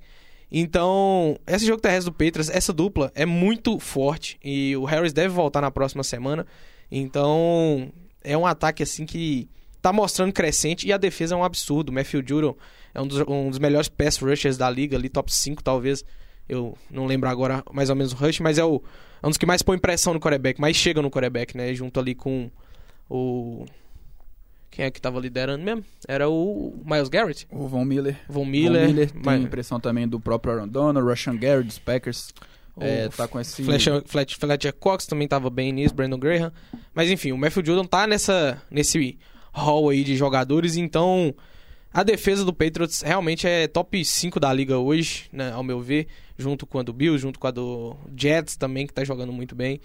[0.50, 5.28] Então, esse jogo terrestre do Patriots, essa dupla é muito forte e o Harris deve
[5.28, 6.46] voltar na próxima semana.
[6.90, 9.48] Então, é um ataque assim que
[9.82, 11.90] tá mostrando crescente e a defesa é um absurdo.
[11.90, 12.56] O Matthew Judon
[12.94, 16.04] é um dos, um dos melhores pass rushers da liga, ali top 5 talvez.
[16.48, 18.80] Eu não lembro agora mais ou menos o rush, mas é, o,
[19.22, 21.74] é um dos que mais põe pressão no quarterback, mais chega no quarterback, né?
[21.74, 22.50] Junto ali com
[23.10, 23.64] o
[24.70, 25.84] quem é que tava liderando mesmo?
[26.06, 27.46] Era o Miles Garrett.
[27.50, 28.18] O Von Miller.
[28.28, 28.86] Von Miller.
[28.86, 29.42] Von Miller tem mas...
[29.42, 32.32] impressão também do próprio Aaron Donald, Russian Garrett, dos Packers.
[32.78, 33.62] É, tá com esse...
[33.64, 36.52] Fletcher, Fletcher, Fletcher Cox também tava bem nisso, Brandon Graham.
[36.94, 39.18] Mas enfim, o Matthew Jordan tá nessa, nesse
[39.52, 41.34] hall aí de jogadores, então
[41.92, 46.06] a defesa do Patriots realmente é top 5 da liga hoje, né, ao meu ver,
[46.36, 49.54] junto com a do Bills, junto com a do Jets também, que tá jogando muito
[49.54, 49.80] bem.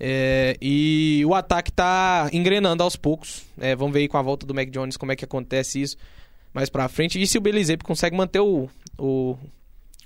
[0.00, 3.44] É, e o ataque tá engrenando aos poucos.
[3.60, 5.96] É, vamos ver aí com a volta do Mac Jones como é que acontece isso
[6.52, 7.20] mais pra frente.
[7.20, 9.36] E se o Belizepe consegue manter o, o,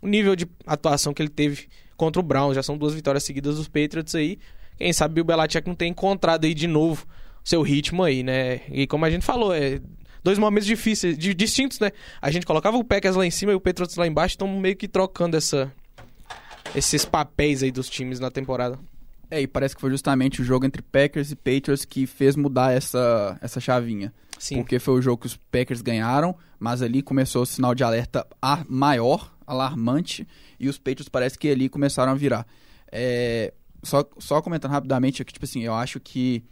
[0.01, 2.55] o, nível de atuação que ele teve contra o Browns.
[2.55, 4.39] Já são duas vitórias seguidas dos Patriots aí.
[4.77, 7.07] Quem sabe o Belichick não tem encontrado aí de novo
[7.45, 8.61] seu ritmo aí, né?
[8.71, 9.81] E como a gente falou, é
[10.23, 11.91] dois momentos difíceis, de, distintos, né?
[12.21, 14.77] A gente colocava o Packers lá em cima e o Patriots lá embaixo, estão meio
[14.77, 15.73] que trocando essa,
[16.75, 18.79] esses papéis aí dos times na temporada.
[19.33, 22.71] É, e parece que foi justamente o jogo entre Packers e Patriots que fez mudar
[22.71, 24.13] essa, essa chavinha.
[24.39, 24.57] Sim.
[24.57, 28.27] Porque foi o jogo que os Packers ganharam, mas ali começou o sinal de alerta
[28.69, 30.29] maior, alarmante,
[30.61, 32.47] e os Patriots parece que ali começaram a virar.
[32.93, 36.45] É, só, só comentando rapidamente aqui, tipo assim, eu acho que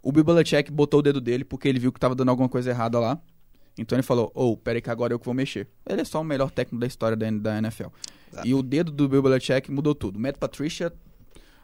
[0.00, 2.70] o Bill Belichick botou o dedo dele porque ele viu que tava dando alguma coisa
[2.70, 3.20] errada lá.
[3.76, 5.66] Então ele falou, ô, oh, peraí que agora eu que vou mexer.
[5.84, 7.88] Ele é só o melhor técnico da história da, da NFL.
[8.30, 8.46] Exato.
[8.46, 10.20] E o dedo do Bill Belichick mudou tudo.
[10.20, 10.92] Matt Patricia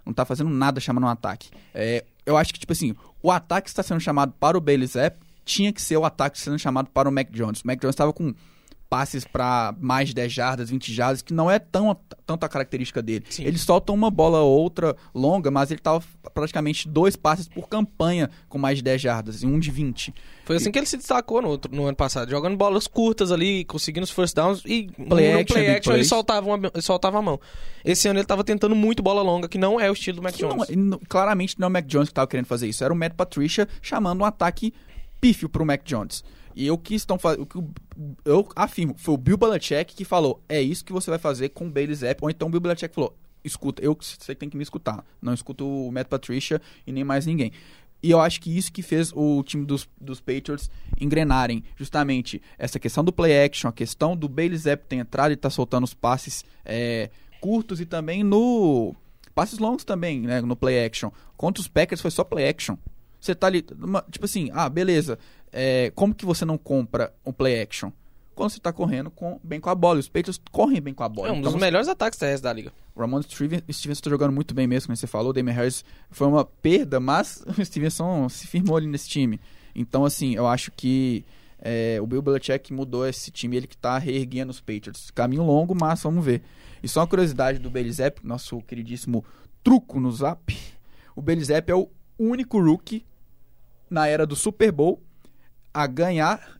[0.04, 1.50] não tá fazendo nada chamando um ataque.
[1.74, 5.18] É, eu acho que, tipo assim, o ataque está sendo chamado para o Bailey Zapp
[5.44, 7.62] tinha que ser o ataque sendo chamado para o Mac Jones.
[7.62, 8.34] O Mac Jones estava com
[8.88, 11.96] passes para mais de 10 jardas, 20 jardas, que não é tão,
[12.26, 13.24] tanto a característica dele.
[13.28, 13.44] Sim.
[13.44, 18.30] Ele solta uma bola ou outra longa, mas ele estava praticamente dois passes por campanha
[18.48, 20.14] com mais de 10 jardas, e um de 20.
[20.44, 20.72] Foi assim e...
[20.72, 24.10] que ele se destacou no, outro, no ano passado, jogando bolas curtas ali, conseguindo os
[24.10, 27.38] first downs e play no action, play action ele soltava, uma, ele soltava a mão.
[27.84, 30.34] Esse ano ele estava tentando muito bola longa, que não é o estilo do Mac
[30.34, 30.68] que Jones.
[30.70, 33.14] Não, claramente não é o Mac Jones que estava querendo fazer isso, era o Matt
[33.14, 34.72] Patricia chamando um ataque
[35.20, 36.24] pífio para o Mac Jones.
[36.58, 37.46] E o que estão fazendo.
[38.24, 41.68] Eu afirmo, foi o Bill Belichick que falou: é isso que você vai fazer com
[41.68, 42.18] o Bailey Zapp.
[42.20, 45.04] Ou então o Bill Belichick falou: escuta, eu você tem que me escutar.
[45.22, 47.52] Não escuto o Matt Patricia e nem mais ninguém.
[48.02, 50.68] E eu acho que isso que fez o time dos, dos Patriots
[51.00, 51.62] engrenarem.
[51.76, 55.50] Justamente essa questão do play action, a questão do Bailey Zapp ter entrado e tá
[55.50, 57.08] soltando os passes é,
[57.40, 58.96] curtos e também no.
[59.32, 60.40] Passes longos também, né?
[60.40, 61.12] No play action.
[61.36, 62.76] Contra os Packers foi só play action.
[63.20, 63.62] Você tá ali,
[64.10, 65.18] tipo assim, ah, beleza.
[65.52, 67.90] É, como que você não compra um play action?
[68.34, 69.98] Quando você tá correndo com, bem com a bola.
[69.98, 71.28] Os Patriots correm bem com a bola.
[71.28, 72.72] É um então, dos melhores ataques terrestres da liga.
[72.94, 75.30] O Ramon Stevenson tá jogando muito bem mesmo, como você falou.
[75.30, 79.40] O Damien Harris foi uma perda, mas o Stevenson se firmou ali nesse time.
[79.74, 81.24] Então, assim, eu acho que
[81.60, 85.10] É, o Bill Belichick mudou esse time, ele que tá reerguendo os Patriots.
[85.10, 86.42] Caminho longo, mas vamos ver.
[86.80, 89.24] E só uma curiosidade do Belizep, nosso queridíssimo
[89.64, 90.56] truco no Zap.
[91.16, 93.04] O Belizep é o único rookie
[93.90, 95.02] na era do Super Bowl
[95.78, 96.58] a ganhar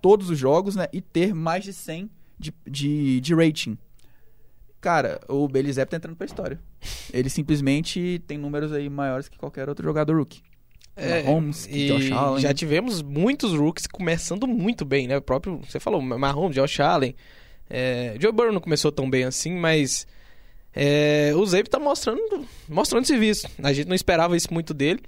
[0.00, 3.76] todos os jogos né, e ter mais de 100 de, de, de rating.
[4.80, 6.60] Cara, o Belizep tá entrando pra história.
[7.12, 10.42] Ele simplesmente tem números aí maiores que qualquer outro jogador rookie.
[10.94, 12.40] É, Mahomes, e Josh Allen.
[12.40, 15.16] já tivemos muitos rookies começando muito bem, né?
[15.16, 17.16] O próprio, você falou, Mahomes, Josh Allen.
[17.68, 20.06] É, Joe Burrow não começou tão bem assim, mas
[20.72, 23.48] é, o Zape tá mostrando, mostrando serviço.
[23.60, 25.00] A gente não esperava isso muito dele,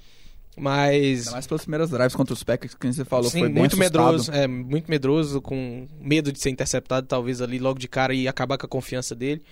[0.57, 3.75] mas Ainda mais pelas primeiras drives contra os Packers, que você falou, Sim, foi muito
[3.75, 4.03] assustado.
[4.03, 8.29] medroso, é, muito medroso, com medo de ser interceptado, talvez ali logo de cara e
[8.29, 9.43] acabar com a confiança dele.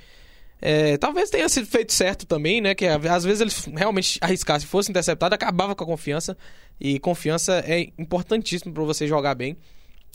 [0.65, 2.73] É, talvez tenha sido feito certo também, né?
[2.73, 6.39] Que às vezes ele realmente arriscasse, fosse interceptado, acabava com a confiança.
[6.81, 9.57] E confiança é importantíssimo para você jogar bem.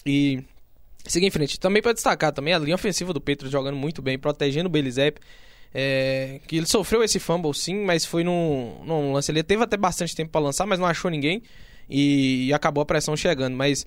[0.05, 0.41] E
[1.05, 1.59] seguir em frente.
[1.59, 5.19] Também para destacar também a linha ofensiva do Petro jogando muito bem, protegendo o Belizep.
[5.73, 9.31] É, que ele sofreu esse fumble sim, mas foi num, num lance.
[9.31, 11.43] Ele teve até bastante tempo para lançar, mas não achou ninguém.
[11.89, 13.55] E, e acabou a pressão chegando.
[13.55, 13.85] Mas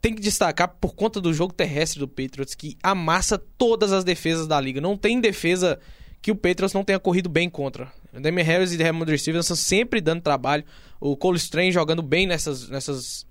[0.00, 4.46] tem que destacar por conta do jogo terrestre do Patriots, que amassa todas as defesas
[4.46, 4.80] da liga.
[4.80, 5.78] Não tem defesa
[6.22, 7.92] que o Patriots não tenha corrido bem contra.
[8.12, 10.64] O Harris e o Ramondre Stevenson sempre dando trabalho.
[11.00, 13.26] O Cole Strange jogando bem nessas, nessas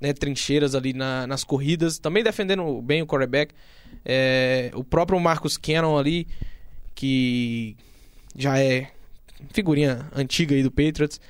[0.00, 1.98] né, trincheiras ali na- nas corridas.
[1.98, 3.54] Também defendendo bem o quarterback.
[4.04, 6.26] É, o próprio Marcus Cannon ali,
[6.94, 7.76] que
[8.36, 8.90] já é
[9.52, 11.20] figurinha antiga aí do Patriots.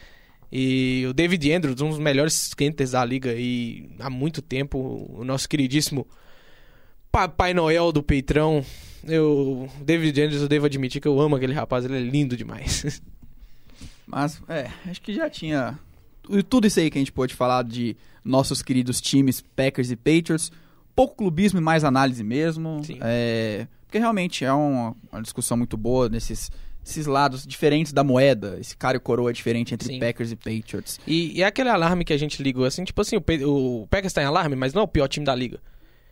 [0.53, 5.25] E o David Andrews, um dos melhores centers da liga e há muito tempo, o
[5.25, 6.07] nosso queridíssimo
[7.11, 8.65] Papai Noel do Peitrão.
[9.07, 13.01] Eu, David Andrews, eu devo admitir que eu amo aquele rapaz, ele é lindo demais.
[14.07, 15.79] Mas, é, acho que já tinha
[16.23, 19.97] tu- tudo isso aí que a gente pôde falar de nossos queridos times Packers e
[19.97, 20.53] Patriots.
[20.95, 22.83] Pouco clubismo e mais análise mesmo.
[22.85, 22.99] Sim.
[23.01, 26.51] É, porque realmente é uma, uma discussão muito boa nesses
[26.85, 28.59] esses lados diferentes da moeda.
[28.61, 29.99] Esse cara e coroa diferente entre Sim.
[30.01, 31.01] Packers e Patriots.
[31.07, 34.13] E, e é aquele alarme que a gente ligou assim, tipo assim, o, o Packers
[34.13, 35.61] tá em alarme, mas não é o pior time da liga.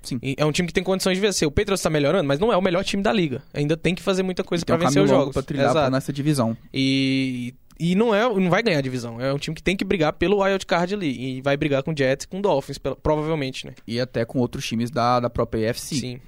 [0.01, 0.19] Sim.
[0.23, 1.47] E é um time que tem condições de vencer.
[1.47, 3.43] O Patriots tá melhorando, mas não é o melhor time da liga.
[3.53, 5.33] Ainda tem que fazer muita coisa pra um vencer os jogos.
[5.35, 5.81] pra trilhar Exato.
[5.81, 6.57] pra nessa divisão.
[6.73, 9.21] E, e não, é, não vai ganhar a divisão.
[9.21, 11.39] É um time que tem que brigar pelo wild card ali.
[11.39, 13.75] E vai brigar com o Jets e com o Dolphins, provavelmente, né?
[13.87, 15.97] E até com outros times da, da própria AFC.
[15.97, 16.21] Sim.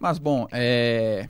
[0.00, 1.28] Mas bom, é.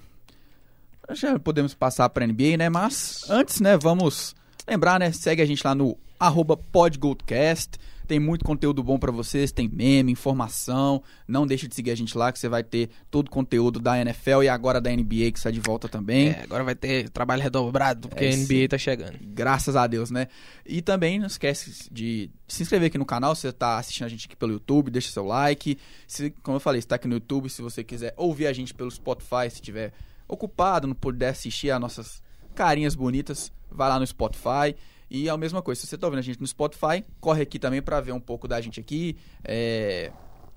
[1.11, 2.69] Já podemos passar pra NBA, né?
[2.69, 4.35] Mas antes, né, vamos
[4.67, 5.13] lembrar, né?
[5.13, 7.79] Segue a gente lá no arroba podgoldcast.
[8.07, 11.03] Tem muito conteúdo bom pra vocês, tem meme, informação.
[11.27, 13.99] Não deixe de seguir a gente lá que você vai ter todo o conteúdo da
[13.99, 16.29] NFL e agora da NBA que está de volta também.
[16.29, 18.37] É, agora vai ter trabalho redobrado, porque É a.
[18.37, 19.19] NBA tá chegando.
[19.23, 20.29] Graças a Deus, né?
[20.67, 24.09] E também não esquece de se inscrever aqui no canal, se você tá assistindo a
[24.09, 25.79] gente aqui pelo YouTube, deixa seu like.
[26.07, 28.75] Se, como eu falei, se tá aqui no YouTube, se você quiser ouvir a gente
[28.75, 29.93] pelo Spotify, se estiver
[30.29, 32.24] ocupado, não puder assistir as nossas
[32.55, 34.75] carinhas bonitas, vai lá no Spotify.
[35.11, 37.59] E é a mesma coisa, se você tá ouvindo a gente no Spotify, corre aqui
[37.59, 40.11] também para ver um pouco da gente aqui, é,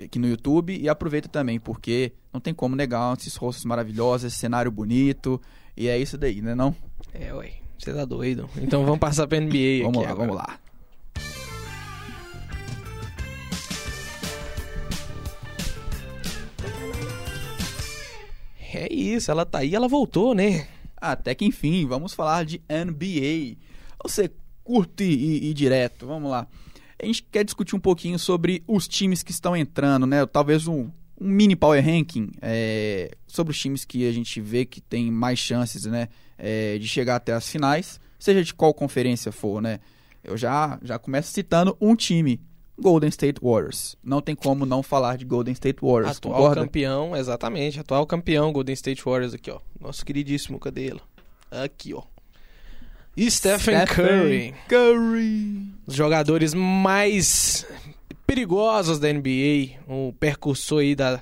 [0.04, 0.78] aqui no YouTube.
[0.78, 5.42] E aproveita também, porque não tem como negar esses rostos maravilhosos, esse cenário bonito.
[5.76, 6.76] E é isso daí, né não?
[7.14, 7.54] É, ué.
[7.78, 8.50] Você tá doido.
[8.58, 10.28] Então vamos passar pra NBA Vamos lá, agora.
[10.28, 10.60] vamos lá.
[18.74, 20.68] É isso, ela tá aí, ela voltou, né?
[21.00, 23.58] Até que enfim, vamos falar de NBA.
[24.04, 24.32] Você
[24.64, 26.48] curto e, e- e direto, vamos lá.
[27.02, 30.26] A gente quer discutir um pouquinho sobre os times que estão entrando, né?
[30.26, 34.82] Talvez um, um mini power ranking é, sobre os times que a gente vê que
[34.82, 36.10] tem mais chances, né?
[36.38, 39.80] é, de chegar até as finais, seja de qual conferência for, né?
[40.24, 42.40] Eu já, já começo citando um time.
[42.80, 43.96] Golden State Warriors.
[44.04, 46.62] Não tem como não falar de Golden State Warriors, Atual concorda?
[46.62, 47.80] campeão, exatamente.
[47.80, 49.60] Atual campeão Golden State Warriors aqui, ó.
[49.80, 51.02] Nosso queridíssimo, cadê ele?
[51.50, 52.04] Aqui, ó.
[53.30, 54.54] Stephen, Curry.
[54.70, 55.74] Curry.
[55.88, 57.66] Os jogadores mais
[58.28, 59.80] perigosos da NBA.
[59.88, 61.20] O percursor aí da,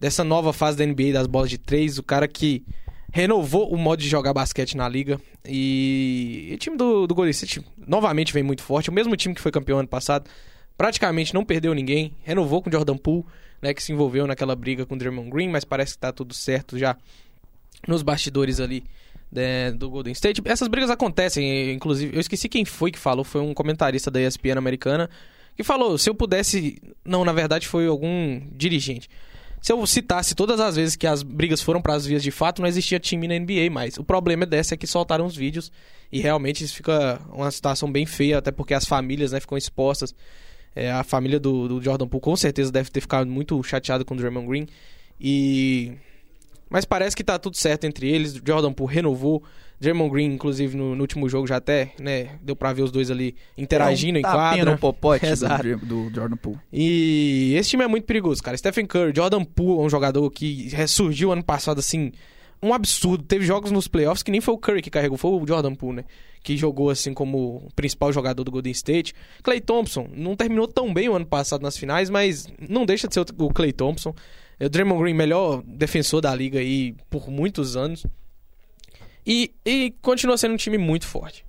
[0.00, 1.98] dessa nova fase da NBA das bolas de três.
[1.98, 2.64] O cara que
[3.12, 5.20] renovou o modo de jogar basquete na liga.
[5.44, 8.88] E, e o time do, do Golden State novamente vem muito forte.
[8.88, 10.30] O mesmo time que foi campeão ano passado.
[10.76, 12.14] Praticamente não perdeu ninguém.
[12.22, 13.24] Renovou com o Jordan Poole,
[13.60, 16.34] né, que se envolveu naquela briga com o Draymond Green, mas parece que tá tudo
[16.34, 16.96] certo já
[17.86, 18.84] nos bastidores ali
[19.30, 20.42] né, do Golden State.
[20.44, 24.58] Essas brigas acontecem, inclusive, eu esqueci quem foi que falou, foi um comentarista da ESPN
[24.58, 25.08] americana,
[25.56, 29.08] que falou, se eu pudesse, não, na verdade foi algum dirigente.
[29.60, 32.60] Se eu citasse todas as vezes que as brigas foram para as vias de fato,
[32.60, 33.96] não existia time na NBA mais.
[33.96, 35.72] O problema dessa é que soltaram os vídeos
[36.12, 40.14] e realmente isso fica uma situação bem feia, até porque as famílias né, ficam expostas
[40.76, 44.12] É, a família do, do Jordan Poole com certeza deve ter ficado muito chateada com
[44.12, 44.66] o Draymond Green.
[45.18, 45.94] E
[46.68, 48.40] mas parece que tá tudo certo entre eles.
[48.44, 49.42] Jordan Poole renovou.
[49.78, 52.38] Draymond Green, inclusive, no, no, último jogo já até, né?
[52.42, 54.70] Deu pra ver os dois ali interagindo é um em quadra.
[54.72, 55.76] no popote do,
[56.08, 56.58] do Jordan Poole.
[56.72, 58.56] E esse time é muito perigoso, cara.
[58.56, 62.10] Stephen Curry, Jordan Poole é um jogador que ressurgiu ano passado, assim,
[62.66, 63.24] um absurdo.
[63.24, 65.96] Teve jogos nos playoffs que nem foi o Curry que carregou, foi o Jordan Poole,
[65.96, 66.04] né?
[66.42, 69.14] Que jogou, assim, como principal jogador do Golden State.
[69.42, 73.14] Clay Thompson não terminou tão bem o ano passado nas finais, mas não deixa de
[73.14, 74.14] ser o Clay Thompson.
[74.60, 78.06] O Draymond Green, melhor defensor da liga aí por muitos anos.
[79.26, 81.44] E, e continua sendo um time muito forte.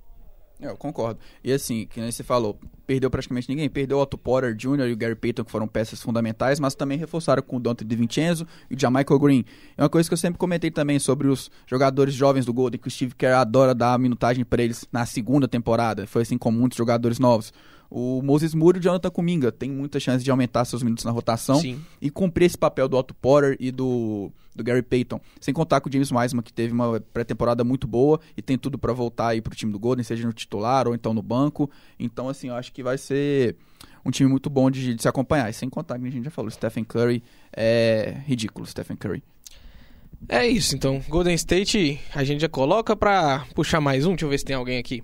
[0.60, 1.20] Eu concordo.
[1.42, 3.68] E assim, que nem você falou, perdeu praticamente ninguém.
[3.70, 4.88] Perdeu o Otto Porter Jr.
[4.88, 8.44] e o Gary Payton, que foram peças fundamentais, mas também reforçaram com o Dante DiVincenzo
[8.68, 9.44] e o Jamichael Green.
[9.76, 12.88] É uma coisa que eu sempre comentei também sobre os jogadores jovens do Golden, que
[12.88, 16.06] o Steve Kerr adora dar minutagem para eles na segunda temporada.
[16.08, 17.52] Foi assim com muitos jogadores novos.
[17.90, 21.10] O Moses Moore e o Jonathan Kuminga têm muita chance de aumentar seus minutos na
[21.10, 21.80] rotação Sim.
[22.00, 25.18] e cumprir esse papel do Otto Porter e do, do Gary Payton.
[25.40, 28.76] Sem contar com o James Wiseman, que teve uma pré-temporada muito boa e tem tudo
[28.76, 31.70] para voltar aí pro time do Golden, seja no titular ou então no banco.
[31.98, 33.56] Então, assim, eu acho que vai ser
[34.04, 35.48] um time muito bom de, de se acompanhar.
[35.48, 37.22] E sem contar, que a gente já falou, Stephen Curry
[37.56, 39.22] é ridículo, Stephen Curry.
[40.28, 41.02] É isso, então.
[41.08, 44.10] Golden State a gente já coloca pra puxar mais um.
[44.10, 45.02] Deixa eu ver se tem alguém aqui.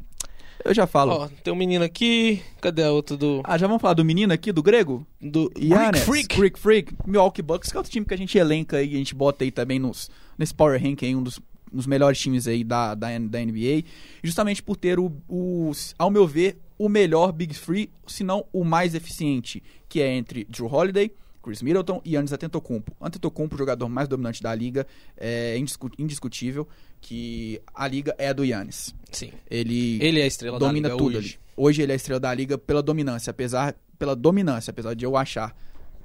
[0.63, 1.13] Eu já falo.
[1.13, 2.43] Ó, tem um menino aqui.
[2.61, 3.41] Cadê a outra do.
[3.45, 5.07] Ah, já vamos falar do menino aqui, do grego?
[5.21, 6.37] Do Giannis, Greek Freak.
[6.37, 6.95] Greek Freak.
[7.07, 9.51] Milwaukee Bucks, que é outro time que a gente elenca aí, a gente bota aí
[9.51, 11.41] também nos, nesse Power Rank aí, um dos,
[11.73, 13.85] dos melhores times aí da, da, da NBA.
[14.23, 18.65] Justamente por ter o, o, ao meu ver, o melhor Big Three, se não o
[18.65, 21.11] mais eficiente, que é entre Drew Holiday,
[21.43, 22.97] Chris Middleton e Yannis Antetokounmpo.
[22.99, 26.67] Antetokounmpo, o jogador mais dominante da liga, é indiscu- indiscutível
[27.05, 28.95] que a liga é a do Yannis.
[29.13, 29.31] Sim.
[29.51, 31.29] Ele, Ele é a estrela domina da liga tudo hoje.
[31.37, 31.45] ali.
[31.55, 35.15] Hoje ele é a estrela da liga pela dominância, apesar pela dominância, apesar de eu
[35.15, 35.55] achar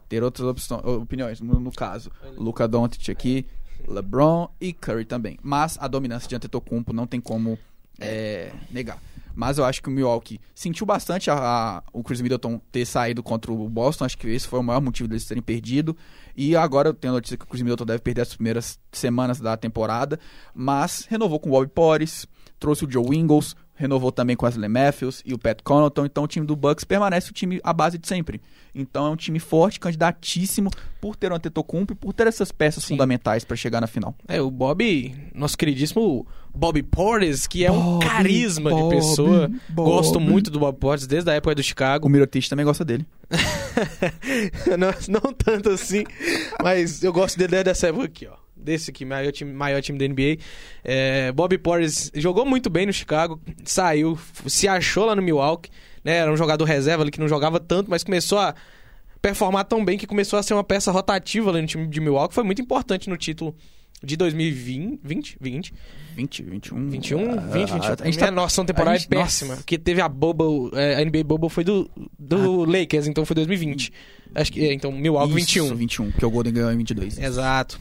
[0.10, 3.46] ter outras opções, opiniões, no, no caso, Luca Doncic aqui,
[3.88, 5.40] LeBron e Curry também.
[5.42, 7.58] Mas a dominância de Antetokounmpo não tem como
[7.98, 9.02] é, negar.
[9.40, 13.24] Mas eu acho que o Milwaukee sentiu bastante a, a- o Chris Middleton ter saído
[13.24, 14.04] contra o Boston.
[14.04, 15.96] Acho que esse foi o maior motivo deles terem perdido.
[16.36, 19.40] E agora eu tenho a notícia que o Chris Middleton deve perder as primeiras semanas
[19.40, 20.20] da temporada.
[20.54, 22.28] Mas renovou com o Portis,
[22.60, 26.06] trouxe o Joe Ingles, renovou também com o Wesley Matthews e o Pat Connaughton.
[26.06, 28.42] Então o time do Bucks permanece o time à base de sempre.
[28.76, 32.84] Então é um time forte, candidatíssimo por ter o Antetokounmpo e por ter essas peças
[32.84, 32.96] Sim.
[32.96, 34.14] fundamentais para chegar na final.
[34.28, 39.50] É, o Bob, nosso queridíssimo Bob Portis, que é um carisma Bob, de pessoa.
[39.70, 39.90] Bob.
[39.90, 42.10] Gosto muito do Bob Portis desde a época do O Chicago.
[42.10, 43.08] Mirotic também gosta dele.
[44.78, 46.04] não, não tanto assim,
[46.62, 48.39] mas eu gosto dele dessa época aqui, ó.
[48.60, 50.38] Desse aqui, maior time, maior time da NBA.
[50.84, 54.18] É, Bob Portis jogou muito bem no Chicago, saiu,
[54.48, 55.70] se achou lá no Milwaukee,
[56.04, 56.18] né?
[56.18, 58.54] Era um jogador reserva ali que não jogava tanto, mas começou a
[59.22, 62.34] performar tão bem que começou a ser uma peça rotativa ali no time de Milwaukee.
[62.34, 63.56] Foi muito importante no título
[64.02, 65.74] de 2020, 20, 20,
[66.16, 66.90] 20, 21.
[66.90, 67.76] 21, ah, 20, 21.
[67.76, 68.32] A gente Minha tá...
[68.32, 69.50] nossa temporada a gente- é péssima.
[69.50, 69.62] nossa.
[69.62, 73.92] Porque teve a Bubble, é, a NBA Bubble foi do, do Lakers, então foi 2020.
[74.36, 75.76] Acho que, é, então, Milwaukee Isso, 21.
[75.76, 77.18] 21, porque o Golden ganhou em 22.
[77.18, 77.80] Exato.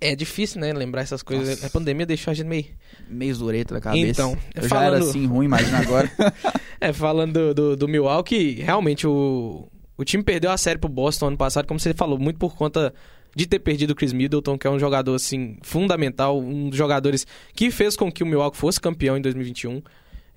[0.00, 1.48] É difícil, né, lembrar essas coisas.
[1.48, 1.66] Nossa.
[1.66, 2.66] A pandemia deixou a gente meio...
[3.08, 4.08] Meio zureta da cabeça.
[4.10, 6.10] Então, eu já falando- era assim ruim, imagina agora.
[6.78, 11.28] É, falando do, do, do Milwaukee, realmente o, o time perdeu a série pro Boston
[11.28, 12.92] ano passado, como você falou, muito por conta
[13.34, 17.26] de ter perdido o Chris Middleton, que é um jogador, assim, fundamental, um dos jogadores
[17.54, 19.82] que fez com que o Milwaukee fosse campeão em 2021.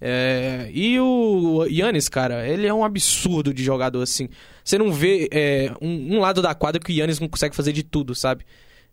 [0.02, 4.30] É, e o Yannis, cara, ele é um absurdo de jogador, assim.
[4.64, 7.74] Você não vê é, um, um lado da quadra que o Yannis não consegue fazer
[7.74, 8.46] de tudo, sabe?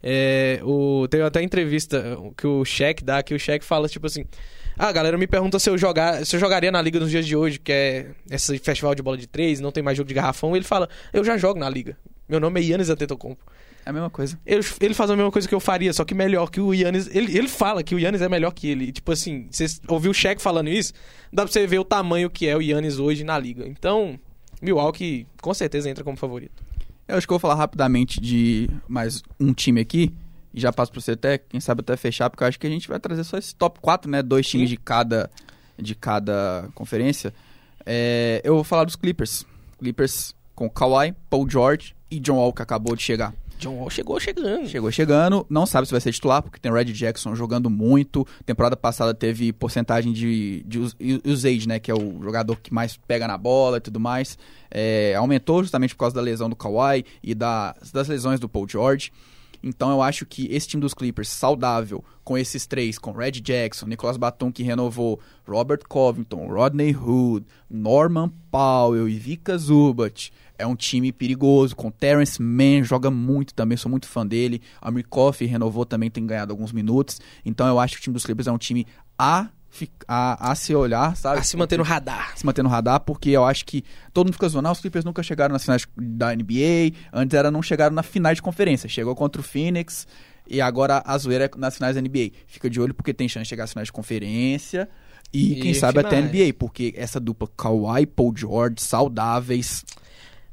[0.08, 4.24] É, o, teve até entrevista que o Shaq dá, que o Shaq fala, tipo assim...
[4.78, 7.26] Ah, a galera me pergunta se eu, jogar, se eu jogaria na liga nos dias
[7.26, 10.14] de hoje, que é esse festival de bola de três, não tem mais jogo de
[10.14, 10.54] garrafão.
[10.54, 11.96] Ele fala, eu já jogo na liga.
[12.28, 13.42] Meu nome é Yannis Antetokounmpo.
[13.86, 14.38] É a mesma coisa.
[14.44, 17.08] Ele, ele faz a mesma coisa que eu faria, só que melhor que o Yannis.
[17.12, 18.92] Ele, ele fala que o Yannis é melhor que ele.
[18.92, 20.92] Tipo assim, você ouviu o Shaq falando isso,
[21.32, 23.66] dá pra você ver o tamanho que é o Yannis hoje na liga.
[23.66, 24.20] Então,
[24.60, 26.65] Milwaukee com certeza entra como favorito.
[27.08, 30.12] Eu acho que eu vou falar rapidamente de mais um time aqui.
[30.52, 32.70] E já passo pra você até, quem sabe até fechar, porque eu acho que a
[32.70, 34.22] gente vai trazer só esse top 4, né?
[34.22, 35.30] Dois times de cada,
[35.78, 37.32] de cada conferência.
[37.84, 39.46] É, eu vou falar dos Clippers.
[39.78, 43.32] Clippers com Kawhi, Paul George e John Wall, que acabou de chegar.
[43.58, 44.68] John Wall chegou chegando.
[44.68, 48.26] Chegou chegando, não sabe se vai ser titular, porque tem Red Jackson jogando muito.
[48.44, 51.78] Temporada passada teve porcentagem de, de us- usage, né?
[51.78, 54.38] Que é o jogador que mais pega na bola e tudo mais.
[54.70, 58.68] É, aumentou justamente por causa da lesão do Kawhi e das, das lesões do Paul
[58.68, 59.10] George.
[59.62, 63.86] Então eu acho que esse time dos Clippers, saudável, com esses três, com Red Jackson,
[63.86, 70.76] Nicolas Batum que renovou, Robert Covington, Rodney Hood, Norman Powell e Vika Zubat, é um
[70.76, 74.62] time perigoso, com Terrence Mann, joga muito também, sou muito fã dele.
[74.80, 77.20] Amir Coffey renovou também, tem ganhado alguns minutos.
[77.44, 78.86] Então eu acho que o time dos Clippers é um time
[79.18, 79.48] a
[80.08, 81.40] a, a, se olhar, sabe?
[81.40, 82.32] A se manter no radar.
[82.36, 85.04] Se manter no radar, porque eu acho que todo mundo fica zoando, ah, os Clippers
[85.04, 89.14] nunca chegaram nas finais da NBA, antes era não chegaram na final de conferência, chegou
[89.14, 90.06] contra o Phoenix
[90.48, 92.30] e agora a zoeira é nas finais da NBA.
[92.46, 94.88] Fica de olho porque tem chance de chegar às finais de conferência
[95.32, 96.14] e, e quem sabe finais.
[96.14, 99.84] até NBA, porque essa dupla Kawhi Paul George saudáveis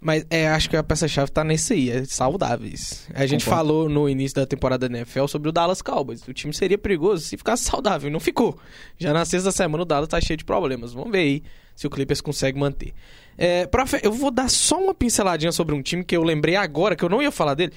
[0.03, 3.07] mas é, acho que a peça-chave tá nesse aí, é saudáveis.
[3.13, 3.67] A gente Concordo.
[3.67, 6.27] falou no início da temporada da NFL sobre o Dallas Cowboys.
[6.27, 8.59] O time seria perigoso se ficasse saudável, e não ficou.
[8.97, 10.93] Já na sexta semana o Dallas tá cheio de problemas.
[10.93, 11.43] Vamos ver aí
[11.73, 12.93] se o Clippers consegue manter.
[13.37, 16.95] É, pra, eu vou dar só uma pinceladinha sobre um time que eu lembrei agora,
[16.95, 17.71] que eu não ia falar dele,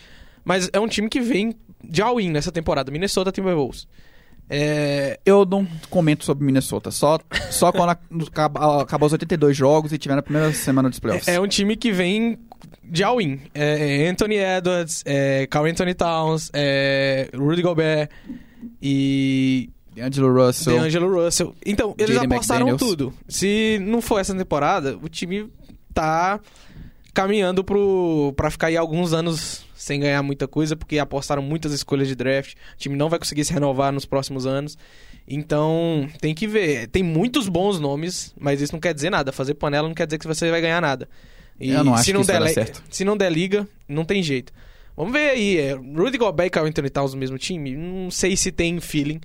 [0.45, 3.87] mas é um time que vem de all-in nessa temporada, Minnesota Timberwolves.
[4.49, 7.19] É, eu não comento sobre Minnesota, só,
[7.51, 7.91] só quando
[8.81, 11.27] acabar os 82 jogos e tiver na primeira semana dos playoffs.
[11.27, 12.39] É, é um time que vem
[12.83, 13.41] de all-in.
[13.53, 18.09] É, é Anthony Edwards, é, Carl Anthony Towns, é, Rudy Gobert
[18.81, 19.71] e...
[19.97, 20.79] D'Angelo Russell.
[20.79, 21.55] D'Angelo Russell.
[21.65, 22.79] Então, eles apostaram McDaniels.
[22.79, 23.15] tudo.
[23.27, 25.51] Se não for essa temporada, o time
[25.95, 26.39] tá
[27.15, 32.09] caminhando pro, pra ficar aí alguns anos sem ganhar muita coisa, porque apostaram muitas escolhas
[32.09, 32.55] de draft.
[32.75, 34.77] O time não vai conseguir se renovar nos próximos anos.
[35.29, 36.89] Então, tem que ver.
[36.89, 39.31] Tem muitos bons nomes, mas isso não quer dizer nada.
[39.31, 41.09] Fazer panela não quer dizer que você vai ganhar nada.
[41.61, 42.83] E Eu não acho se não que der, certo.
[42.91, 44.53] Se não der liga, não tem jeito.
[44.97, 45.57] Vamos ver aí.
[45.57, 47.77] É, Rudy Gobert e Carl Anthony Towns no mesmo time?
[47.77, 49.21] Não sei se tem feeling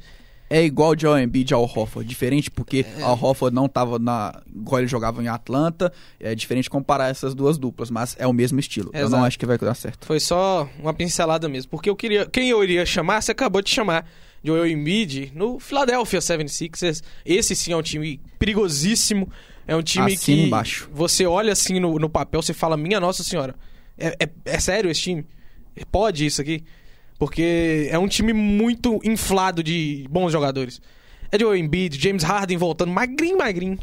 [0.51, 2.07] é igual de Embiid ao Hofford.
[2.07, 3.01] Diferente porque é.
[3.01, 4.41] Al Hofford não estava na.
[4.53, 5.91] igual ele jogava em Atlanta.
[6.19, 8.91] É diferente comparar essas duas duplas, mas é o mesmo estilo.
[8.93, 9.05] Exato.
[9.05, 10.05] Eu não acho que vai dar certo.
[10.05, 11.71] Foi só uma pincelada mesmo.
[11.71, 12.25] Porque eu queria.
[12.25, 14.05] Quem eu iria chamar, você acabou de chamar.
[14.43, 17.01] Joel Embiid no Philadelphia 76ers.
[17.23, 19.29] Esse sim é um time perigosíssimo.
[19.67, 20.89] É um time assim que embaixo.
[20.91, 23.55] você olha assim no, no papel, você fala, minha nossa senhora,
[23.97, 25.25] é, é, é sério esse time?
[25.91, 26.63] Pode isso aqui?
[27.21, 30.81] Porque é um time muito inflado de bons jogadores.
[31.31, 33.77] É de Embiid, James Harden voltando, magrinho, magrinho.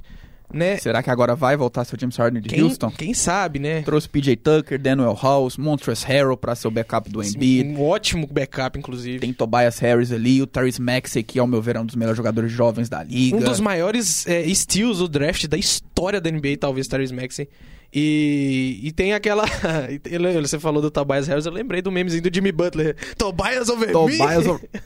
[0.52, 0.76] Né?
[0.78, 2.90] Será que agora vai voltar seu James Harden de quem, Houston?
[2.90, 3.82] Quem sabe, né?
[3.82, 7.78] Trouxe PJ Tucker, Daniel House, Montrezl Harrell para ser o backup do Embiid.
[7.78, 9.20] Um ótimo backup, inclusive.
[9.20, 12.16] Tem Tobias Harris ali, o Tyrese Maxey, que ao meu ver é um dos melhores
[12.16, 13.36] jogadores jovens da liga.
[13.36, 17.48] Um dos maiores é, steals do draft da história da NBA, talvez, Tyrese Maxey.
[17.92, 19.44] E, e tem aquela.
[20.42, 22.96] Você falou do Tobias Harris, eu lembrei do memezinho do Jimmy Butler.
[23.16, 24.50] Tobias over Tobias me?
[24.50, 24.68] Over...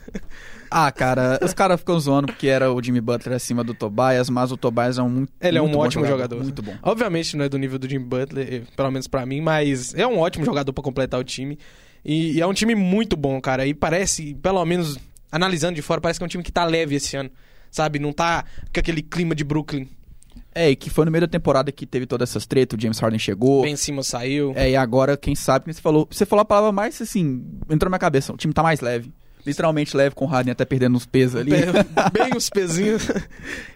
[0.75, 4.51] Ah, cara, os caras ficam zoando porque era o Jimmy Butler acima do Tobias, mas
[4.51, 6.75] o Tobias é um muito Ele é um ótimo jogador, jogador, Muito bom.
[6.81, 10.17] Obviamente não é do nível do Jimmy Butler, pelo menos para mim, mas é um
[10.17, 11.59] ótimo jogador para completar o time.
[12.03, 13.67] E, e, é um time muito bom, cara.
[13.67, 14.97] E parece, pelo menos
[15.31, 17.29] analisando de fora, parece que é um time que tá leve esse ano.
[17.69, 17.99] Sabe?
[17.99, 18.43] Não tá
[18.73, 19.87] com aquele clima de Brooklyn
[20.55, 22.99] é, e que foi no meio da temporada que teve todas essas tretas, o James
[22.99, 23.63] Harden chegou.
[23.63, 24.53] Ben Simmons saiu.
[24.55, 27.95] É, e agora, quem sabe, você falou, você falou a palavra mais assim, entrou na
[27.95, 29.11] minha cabeça, o time tá mais leve.
[29.45, 31.51] Literalmente leve com o Harden até perdendo uns pesos ali.
[32.13, 33.09] Bem os pezinhos.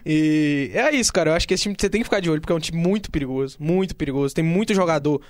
[0.04, 1.30] e é isso, cara.
[1.30, 2.78] Eu acho que esse time você tem que ficar de olho, porque é um time
[2.78, 3.56] muito perigoso.
[3.60, 4.34] Muito perigoso.
[4.34, 5.20] Tem muito jogador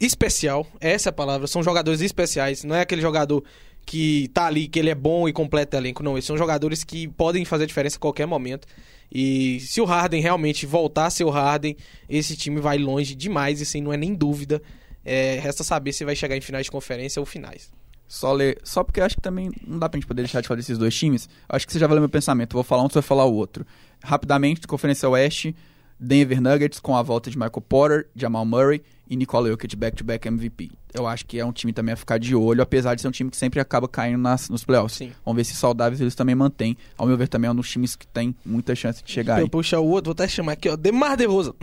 [0.00, 0.66] especial.
[0.80, 1.46] Essa é a palavra.
[1.46, 2.64] São jogadores especiais.
[2.64, 3.44] Não é aquele jogador
[3.86, 6.02] que tá ali, que ele é bom e completa elenco.
[6.02, 8.66] Não, eles são jogadores que podem fazer diferença a qualquer momento.
[9.14, 11.76] E se o Harden realmente voltar a ser o Harden,
[12.08, 14.62] esse time vai longe demais, isso aí não é nem dúvida.
[15.04, 17.70] É, resta saber se vai chegar em finais de conferência ou finais.
[18.08, 20.58] Só ler, só porque acho que também não dá pra gente poder deixar de falar
[20.58, 21.28] desses dois times.
[21.48, 22.54] Acho que você já vai ler meu pensamento.
[22.54, 23.66] Vou falar um, você vai falar o outro.
[24.02, 25.54] Rapidamente, Conferência Oeste,
[26.02, 30.70] Denver Nuggets com a volta de Michael Porter, Jamal Murray e Nikola Jokic back-to-back MVP.
[30.92, 33.12] Eu acho que é um time também a ficar de olho, apesar de ser um
[33.12, 34.98] time que sempre acaba caindo nas, nos playoffs.
[34.98, 35.12] Sim.
[35.24, 36.76] Vamos ver se saudáveis eles também mantêm.
[36.98, 39.44] Ao meu ver, também é um dos times que tem muita chance de chegar eu
[39.44, 39.50] aí.
[39.50, 41.54] puxar o outro, vou até chamar aqui, ó, Demar DeRozan.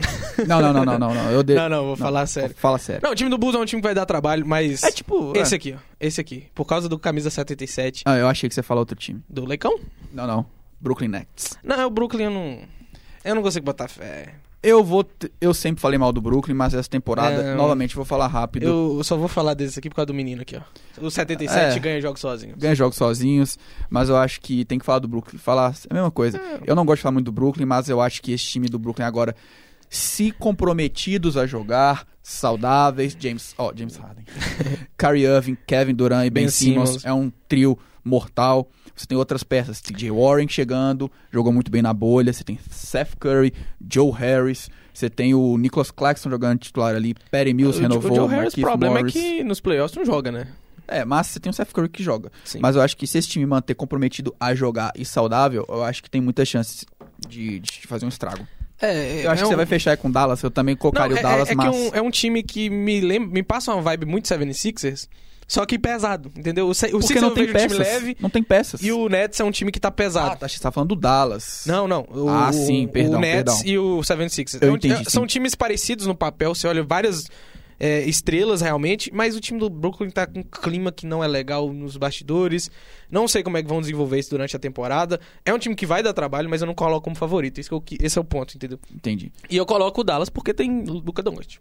[0.46, 1.14] Não, não, não, não, não.
[1.14, 1.30] não.
[1.30, 1.54] Eu de...
[1.54, 2.54] Não, não, vou não, falar sério.
[2.56, 3.02] Fala sério.
[3.04, 4.82] Não, o time do Bulls é um time que vai dar trabalho, mas...
[4.82, 5.36] É tipo...
[5.36, 5.56] Esse é.
[5.56, 5.80] aqui, ó.
[6.00, 6.46] Esse aqui.
[6.54, 8.04] Por causa do camisa 77.
[8.06, 9.22] Ah, eu achei que você falou outro time.
[9.28, 9.78] Do Leicão?
[10.14, 10.46] Não, não.
[10.80, 11.58] Brooklyn Nets.
[11.62, 12.79] Não, o Brooklyn eu não...
[13.24, 14.34] Eu não consigo botar fé.
[14.62, 15.08] Eu vou.
[15.40, 18.64] Eu sempre falei mal do Brooklyn, mas essa temporada, é, novamente, vou falar rápido.
[18.64, 20.60] Eu só vou falar desse aqui por causa do menino aqui, ó.
[21.00, 22.58] O 77 é, ganha jogos sozinhos.
[22.58, 23.58] Ganha jogos sozinhos,
[23.88, 25.38] mas eu acho que tem que falar do Brooklyn.
[25.38, 26.36] Falar a mesma coisa.
[26.36, 26.60] É.
[26.66, 28.78] Eu não gosto de falar muito do Brooklyn, mas eu acho que esse time do
[28.78, 29.34] Brooklyn agora,
[29.88, 33.54] se comprometidos a jogar, saudáveis, James.
[33.56, 34.26] Ó, oh, James Harden.
[34.98, 38.68] Kyrie Irving, Kevin Durant e Ben, ben Simmons, Simmons é um trio mortal.
[38.94, 42.32] Você tem outras peças, TJ Warren chegando, jogou muito bem na bolha.
[42.32, 43.52] Você tem Seth Curry,
[43.90, 44.68] Joe Harris.
[44.92, 48.12] Você tem o Nicholas Claxton jogando titular ali, Perry Mills o, renovou.
[48.12, 49.16] O Joe Harris, o problema é Morris.
[49.16, 50.48] é que nos playoffs não joga, né?
[50.88, 52.32] É, mas você tem o Seth Curry que joga.
[52.44, 52.58] Sim.
[52.60, 56.02] Mas eu acho que se esse time manter comprometido a jogar e saudável, eu acho
[56.02, 56.84] que tem muita chance
[57.28, 58.44] de, de fazer um estrago.
[58.82, 61.14] É, Eu acho é que você um- vai fechar com o Dallas, eu também colocaria
[61.14, 61.70] Não, o Dallas, é, é, é mas...
[61.70, 65.06] que um- é um time que me lembra, me passa uma vibe muito 76ers,
[65.52, 66.68] só que pesado, entendeu?
[66.68, 67.78] O, Se- o Porque Sixers não eu tem um time peças.
[67.78, 68.80] leve Não tem peças.
[68.82, 70.38] e o Nets é um time que tá Ah, pesado.
[70.38, 71.64] tá, você tá falando do Dallas.
[71.66, 72.06] Não, não.
[72.08, 73.60] O, Ah, sim, perdão, O Nets perdão.
[73.64, 74.62] e o 76ers.
[74.62, 75.26] Eu É entendi, é- São sim.
[75.26, 77.26] times parecidos no papel, você olha várias
[77.82, 81.26] é, estrelas realmente, mas o time do Brooklyn tá com um clima que não é
[81.26, 82.70] legal nos bastidores.
[83.10, 85.18] Não sei como é que vão desenvolver isso durante a temporada.
[85.46, 87.58] É um time que vai dar trabalho, mas eu não coloco como favorito.
[87.58, 88.78] Isso que eu qui- esse é o ponto, entendeu?
[88.94, 89.32] Entendi.
[89.48, 91.58] E eu coloco o Dallas porque tem Luca Doncic.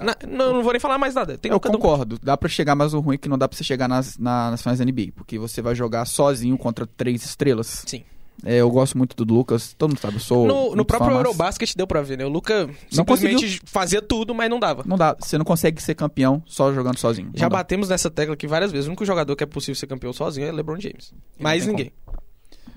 [0.00, 1.36] Na- não, não vou nem falar mais nada.
[1.38, 2.18] Tem eu concordo.
[2.22, 4.50] Dá pra chegar, mas o ruim é que não dá pra você chegar nas, na-
[4.50, 5.12] nas finais da NBA.
[5.14, 7.84] Porque você vai jogar sozinho contra três estrelas.
[7.86, 8.04] Sim.
[8.44, 9.74] É, eu gosto muito do Lucas.
[9.76, 12.24] Todo mundo sabe, eu sou No, no próprio Eurobasket deu pra ver, né?
[12.24, 14.84] O Luca Não simplesmente fazia tudo, mas não dava.
[14.86, 15.16] Não dá.
[15.18, 17.30] Você não consegue ser campeão só jogando sozinho.
[17.34, 17.56] Já dá.
[17.56, 18.86] batemos nessa tecla aqui várias vezes.
[18.86, 21.12] O único jogador que é possível ser campeão sozinho é LeBron James.
[21.40, 21.92] Mais ninguém.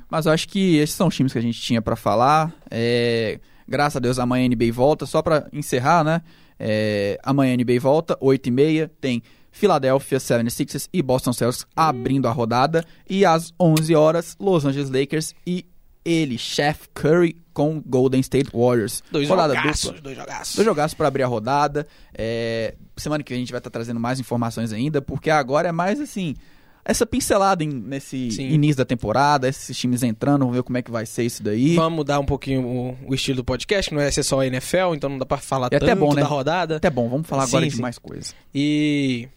[0.09, 2.51] Mas eu acho que esses são os times que a gente tinha pra falar.
[2.69, 5.05] É, Graças a Deus amanhã a NBA volta.
[5.05, 6.21] Só pra encerrar, né?
[6.63, 8.89] É, Amanhã NBA volta, 8h30.
[9.01, 12.85] Tem Philadelphia 76ers e Boston Celtics abrindo a rodada.
[13.09, 15.65] E às 11 horas, Los Angeles Lakers e
[16.05, 19.03] ele, Chef Curry, com Golden State Warriors.
[19.11, 20.01] Dois rodada jogaços, dupla.
[20.01, 20.55] dois jogaços.
[20.55, 21.87] Dois jogaços para abrir a rodada.
[22.13, 25.71] É, semana que vem a gente vai estar trazendo mais informações ainda, porque agora é
[25.71, 26.35] mais assim.
[26.83, 28.49] Essa pincelada em- nesse Sim.
[28.49, 31.75] início da temporada, esses times entrando, vamos ver como é que vai ser isso daí.
[31.75, 34.95] Vamos mudar um pouquinho o, o estilo do podcast, que não é ser só NFL,
[34.95, 36.21] então não dá pra falar É até tanto bom, né?
[36.21, 36.77] da rodada.
[36.77, 37.81] Até bom, vamos falar agora Sim, de sim.
[37.81, 38.35] mais coisas.
[38.53, 39.27] E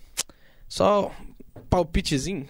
[0.68, 1.10] só
[1.68, 2.46] palpitezinho.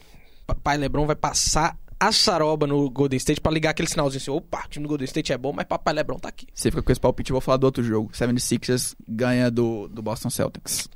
[0.47, 4.65] Papai Lebron vai passar a saroba no Golden State pra ligar aquele sinalzinho assim, opa,
[4.67, 6.47] o time do Golden State é bom, mas Papai Lebron tá aqui.
[6.53, 8.11] Você fica com esse palpite, eu vou falar do outro jogo.
[8.13, 10.89] 76ers ganha do, do Boston Celtics.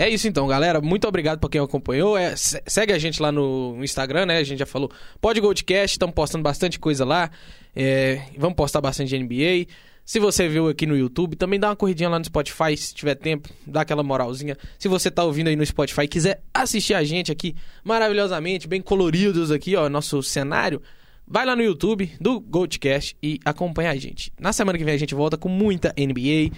[0.00, 0.80] É isso então, galera.
[0.80, 2.16] Muito obrigado por quem acompanhou.
[2.16, 4.36] É, se- segue a gente lá no Instagram, né?
[4.38, 4.88] A gente já falou.
[5.20, 7.28] Pode Goldcast, estamos postando bastante coisa lá.
[7.74, 9.66] É, vamos postar bastante de NBA.
[10.04, 13.16] Se você viu aqui no YouTube, também dá uma corridinha lá no Spotify, se tiver
[13.16, 14.56] tempo, dá aquela moralzinha.
[14.78, 18.80] Se você tá ouvindo aí no Spotify e quiser assistir a gente aqui maravilhosamente, bem
[18.80, 20.80] coloridos aqui, ó, nosso cenário,
[21.26, 24.32] vai lá no YouTube do Goldcast e acompanha a gente.
[24.38, 26.54] Na semana que vem a gente volta com muita NBA,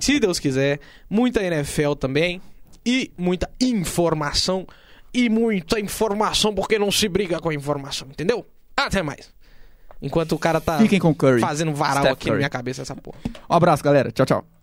[0.00, 2.42] se Deus quiser, muita NFL também
[2.84, 4.66] e muita informação
[5.12, 8.46] e muita informação porque não se briga com a informação, entendeu?
[8.76, 9.32] Até mais.
[10.02, 11.40] Enquanto o cara tá Fiquem com Curry.
[11.40, 12.38] fazendo varal Steph aqui na Curry.
[12.38, 13.18] minha cabeça essa porra.
[13.48, 14.10] Um abraço, galera.
[14.10, 14.59] Tchau, tchau.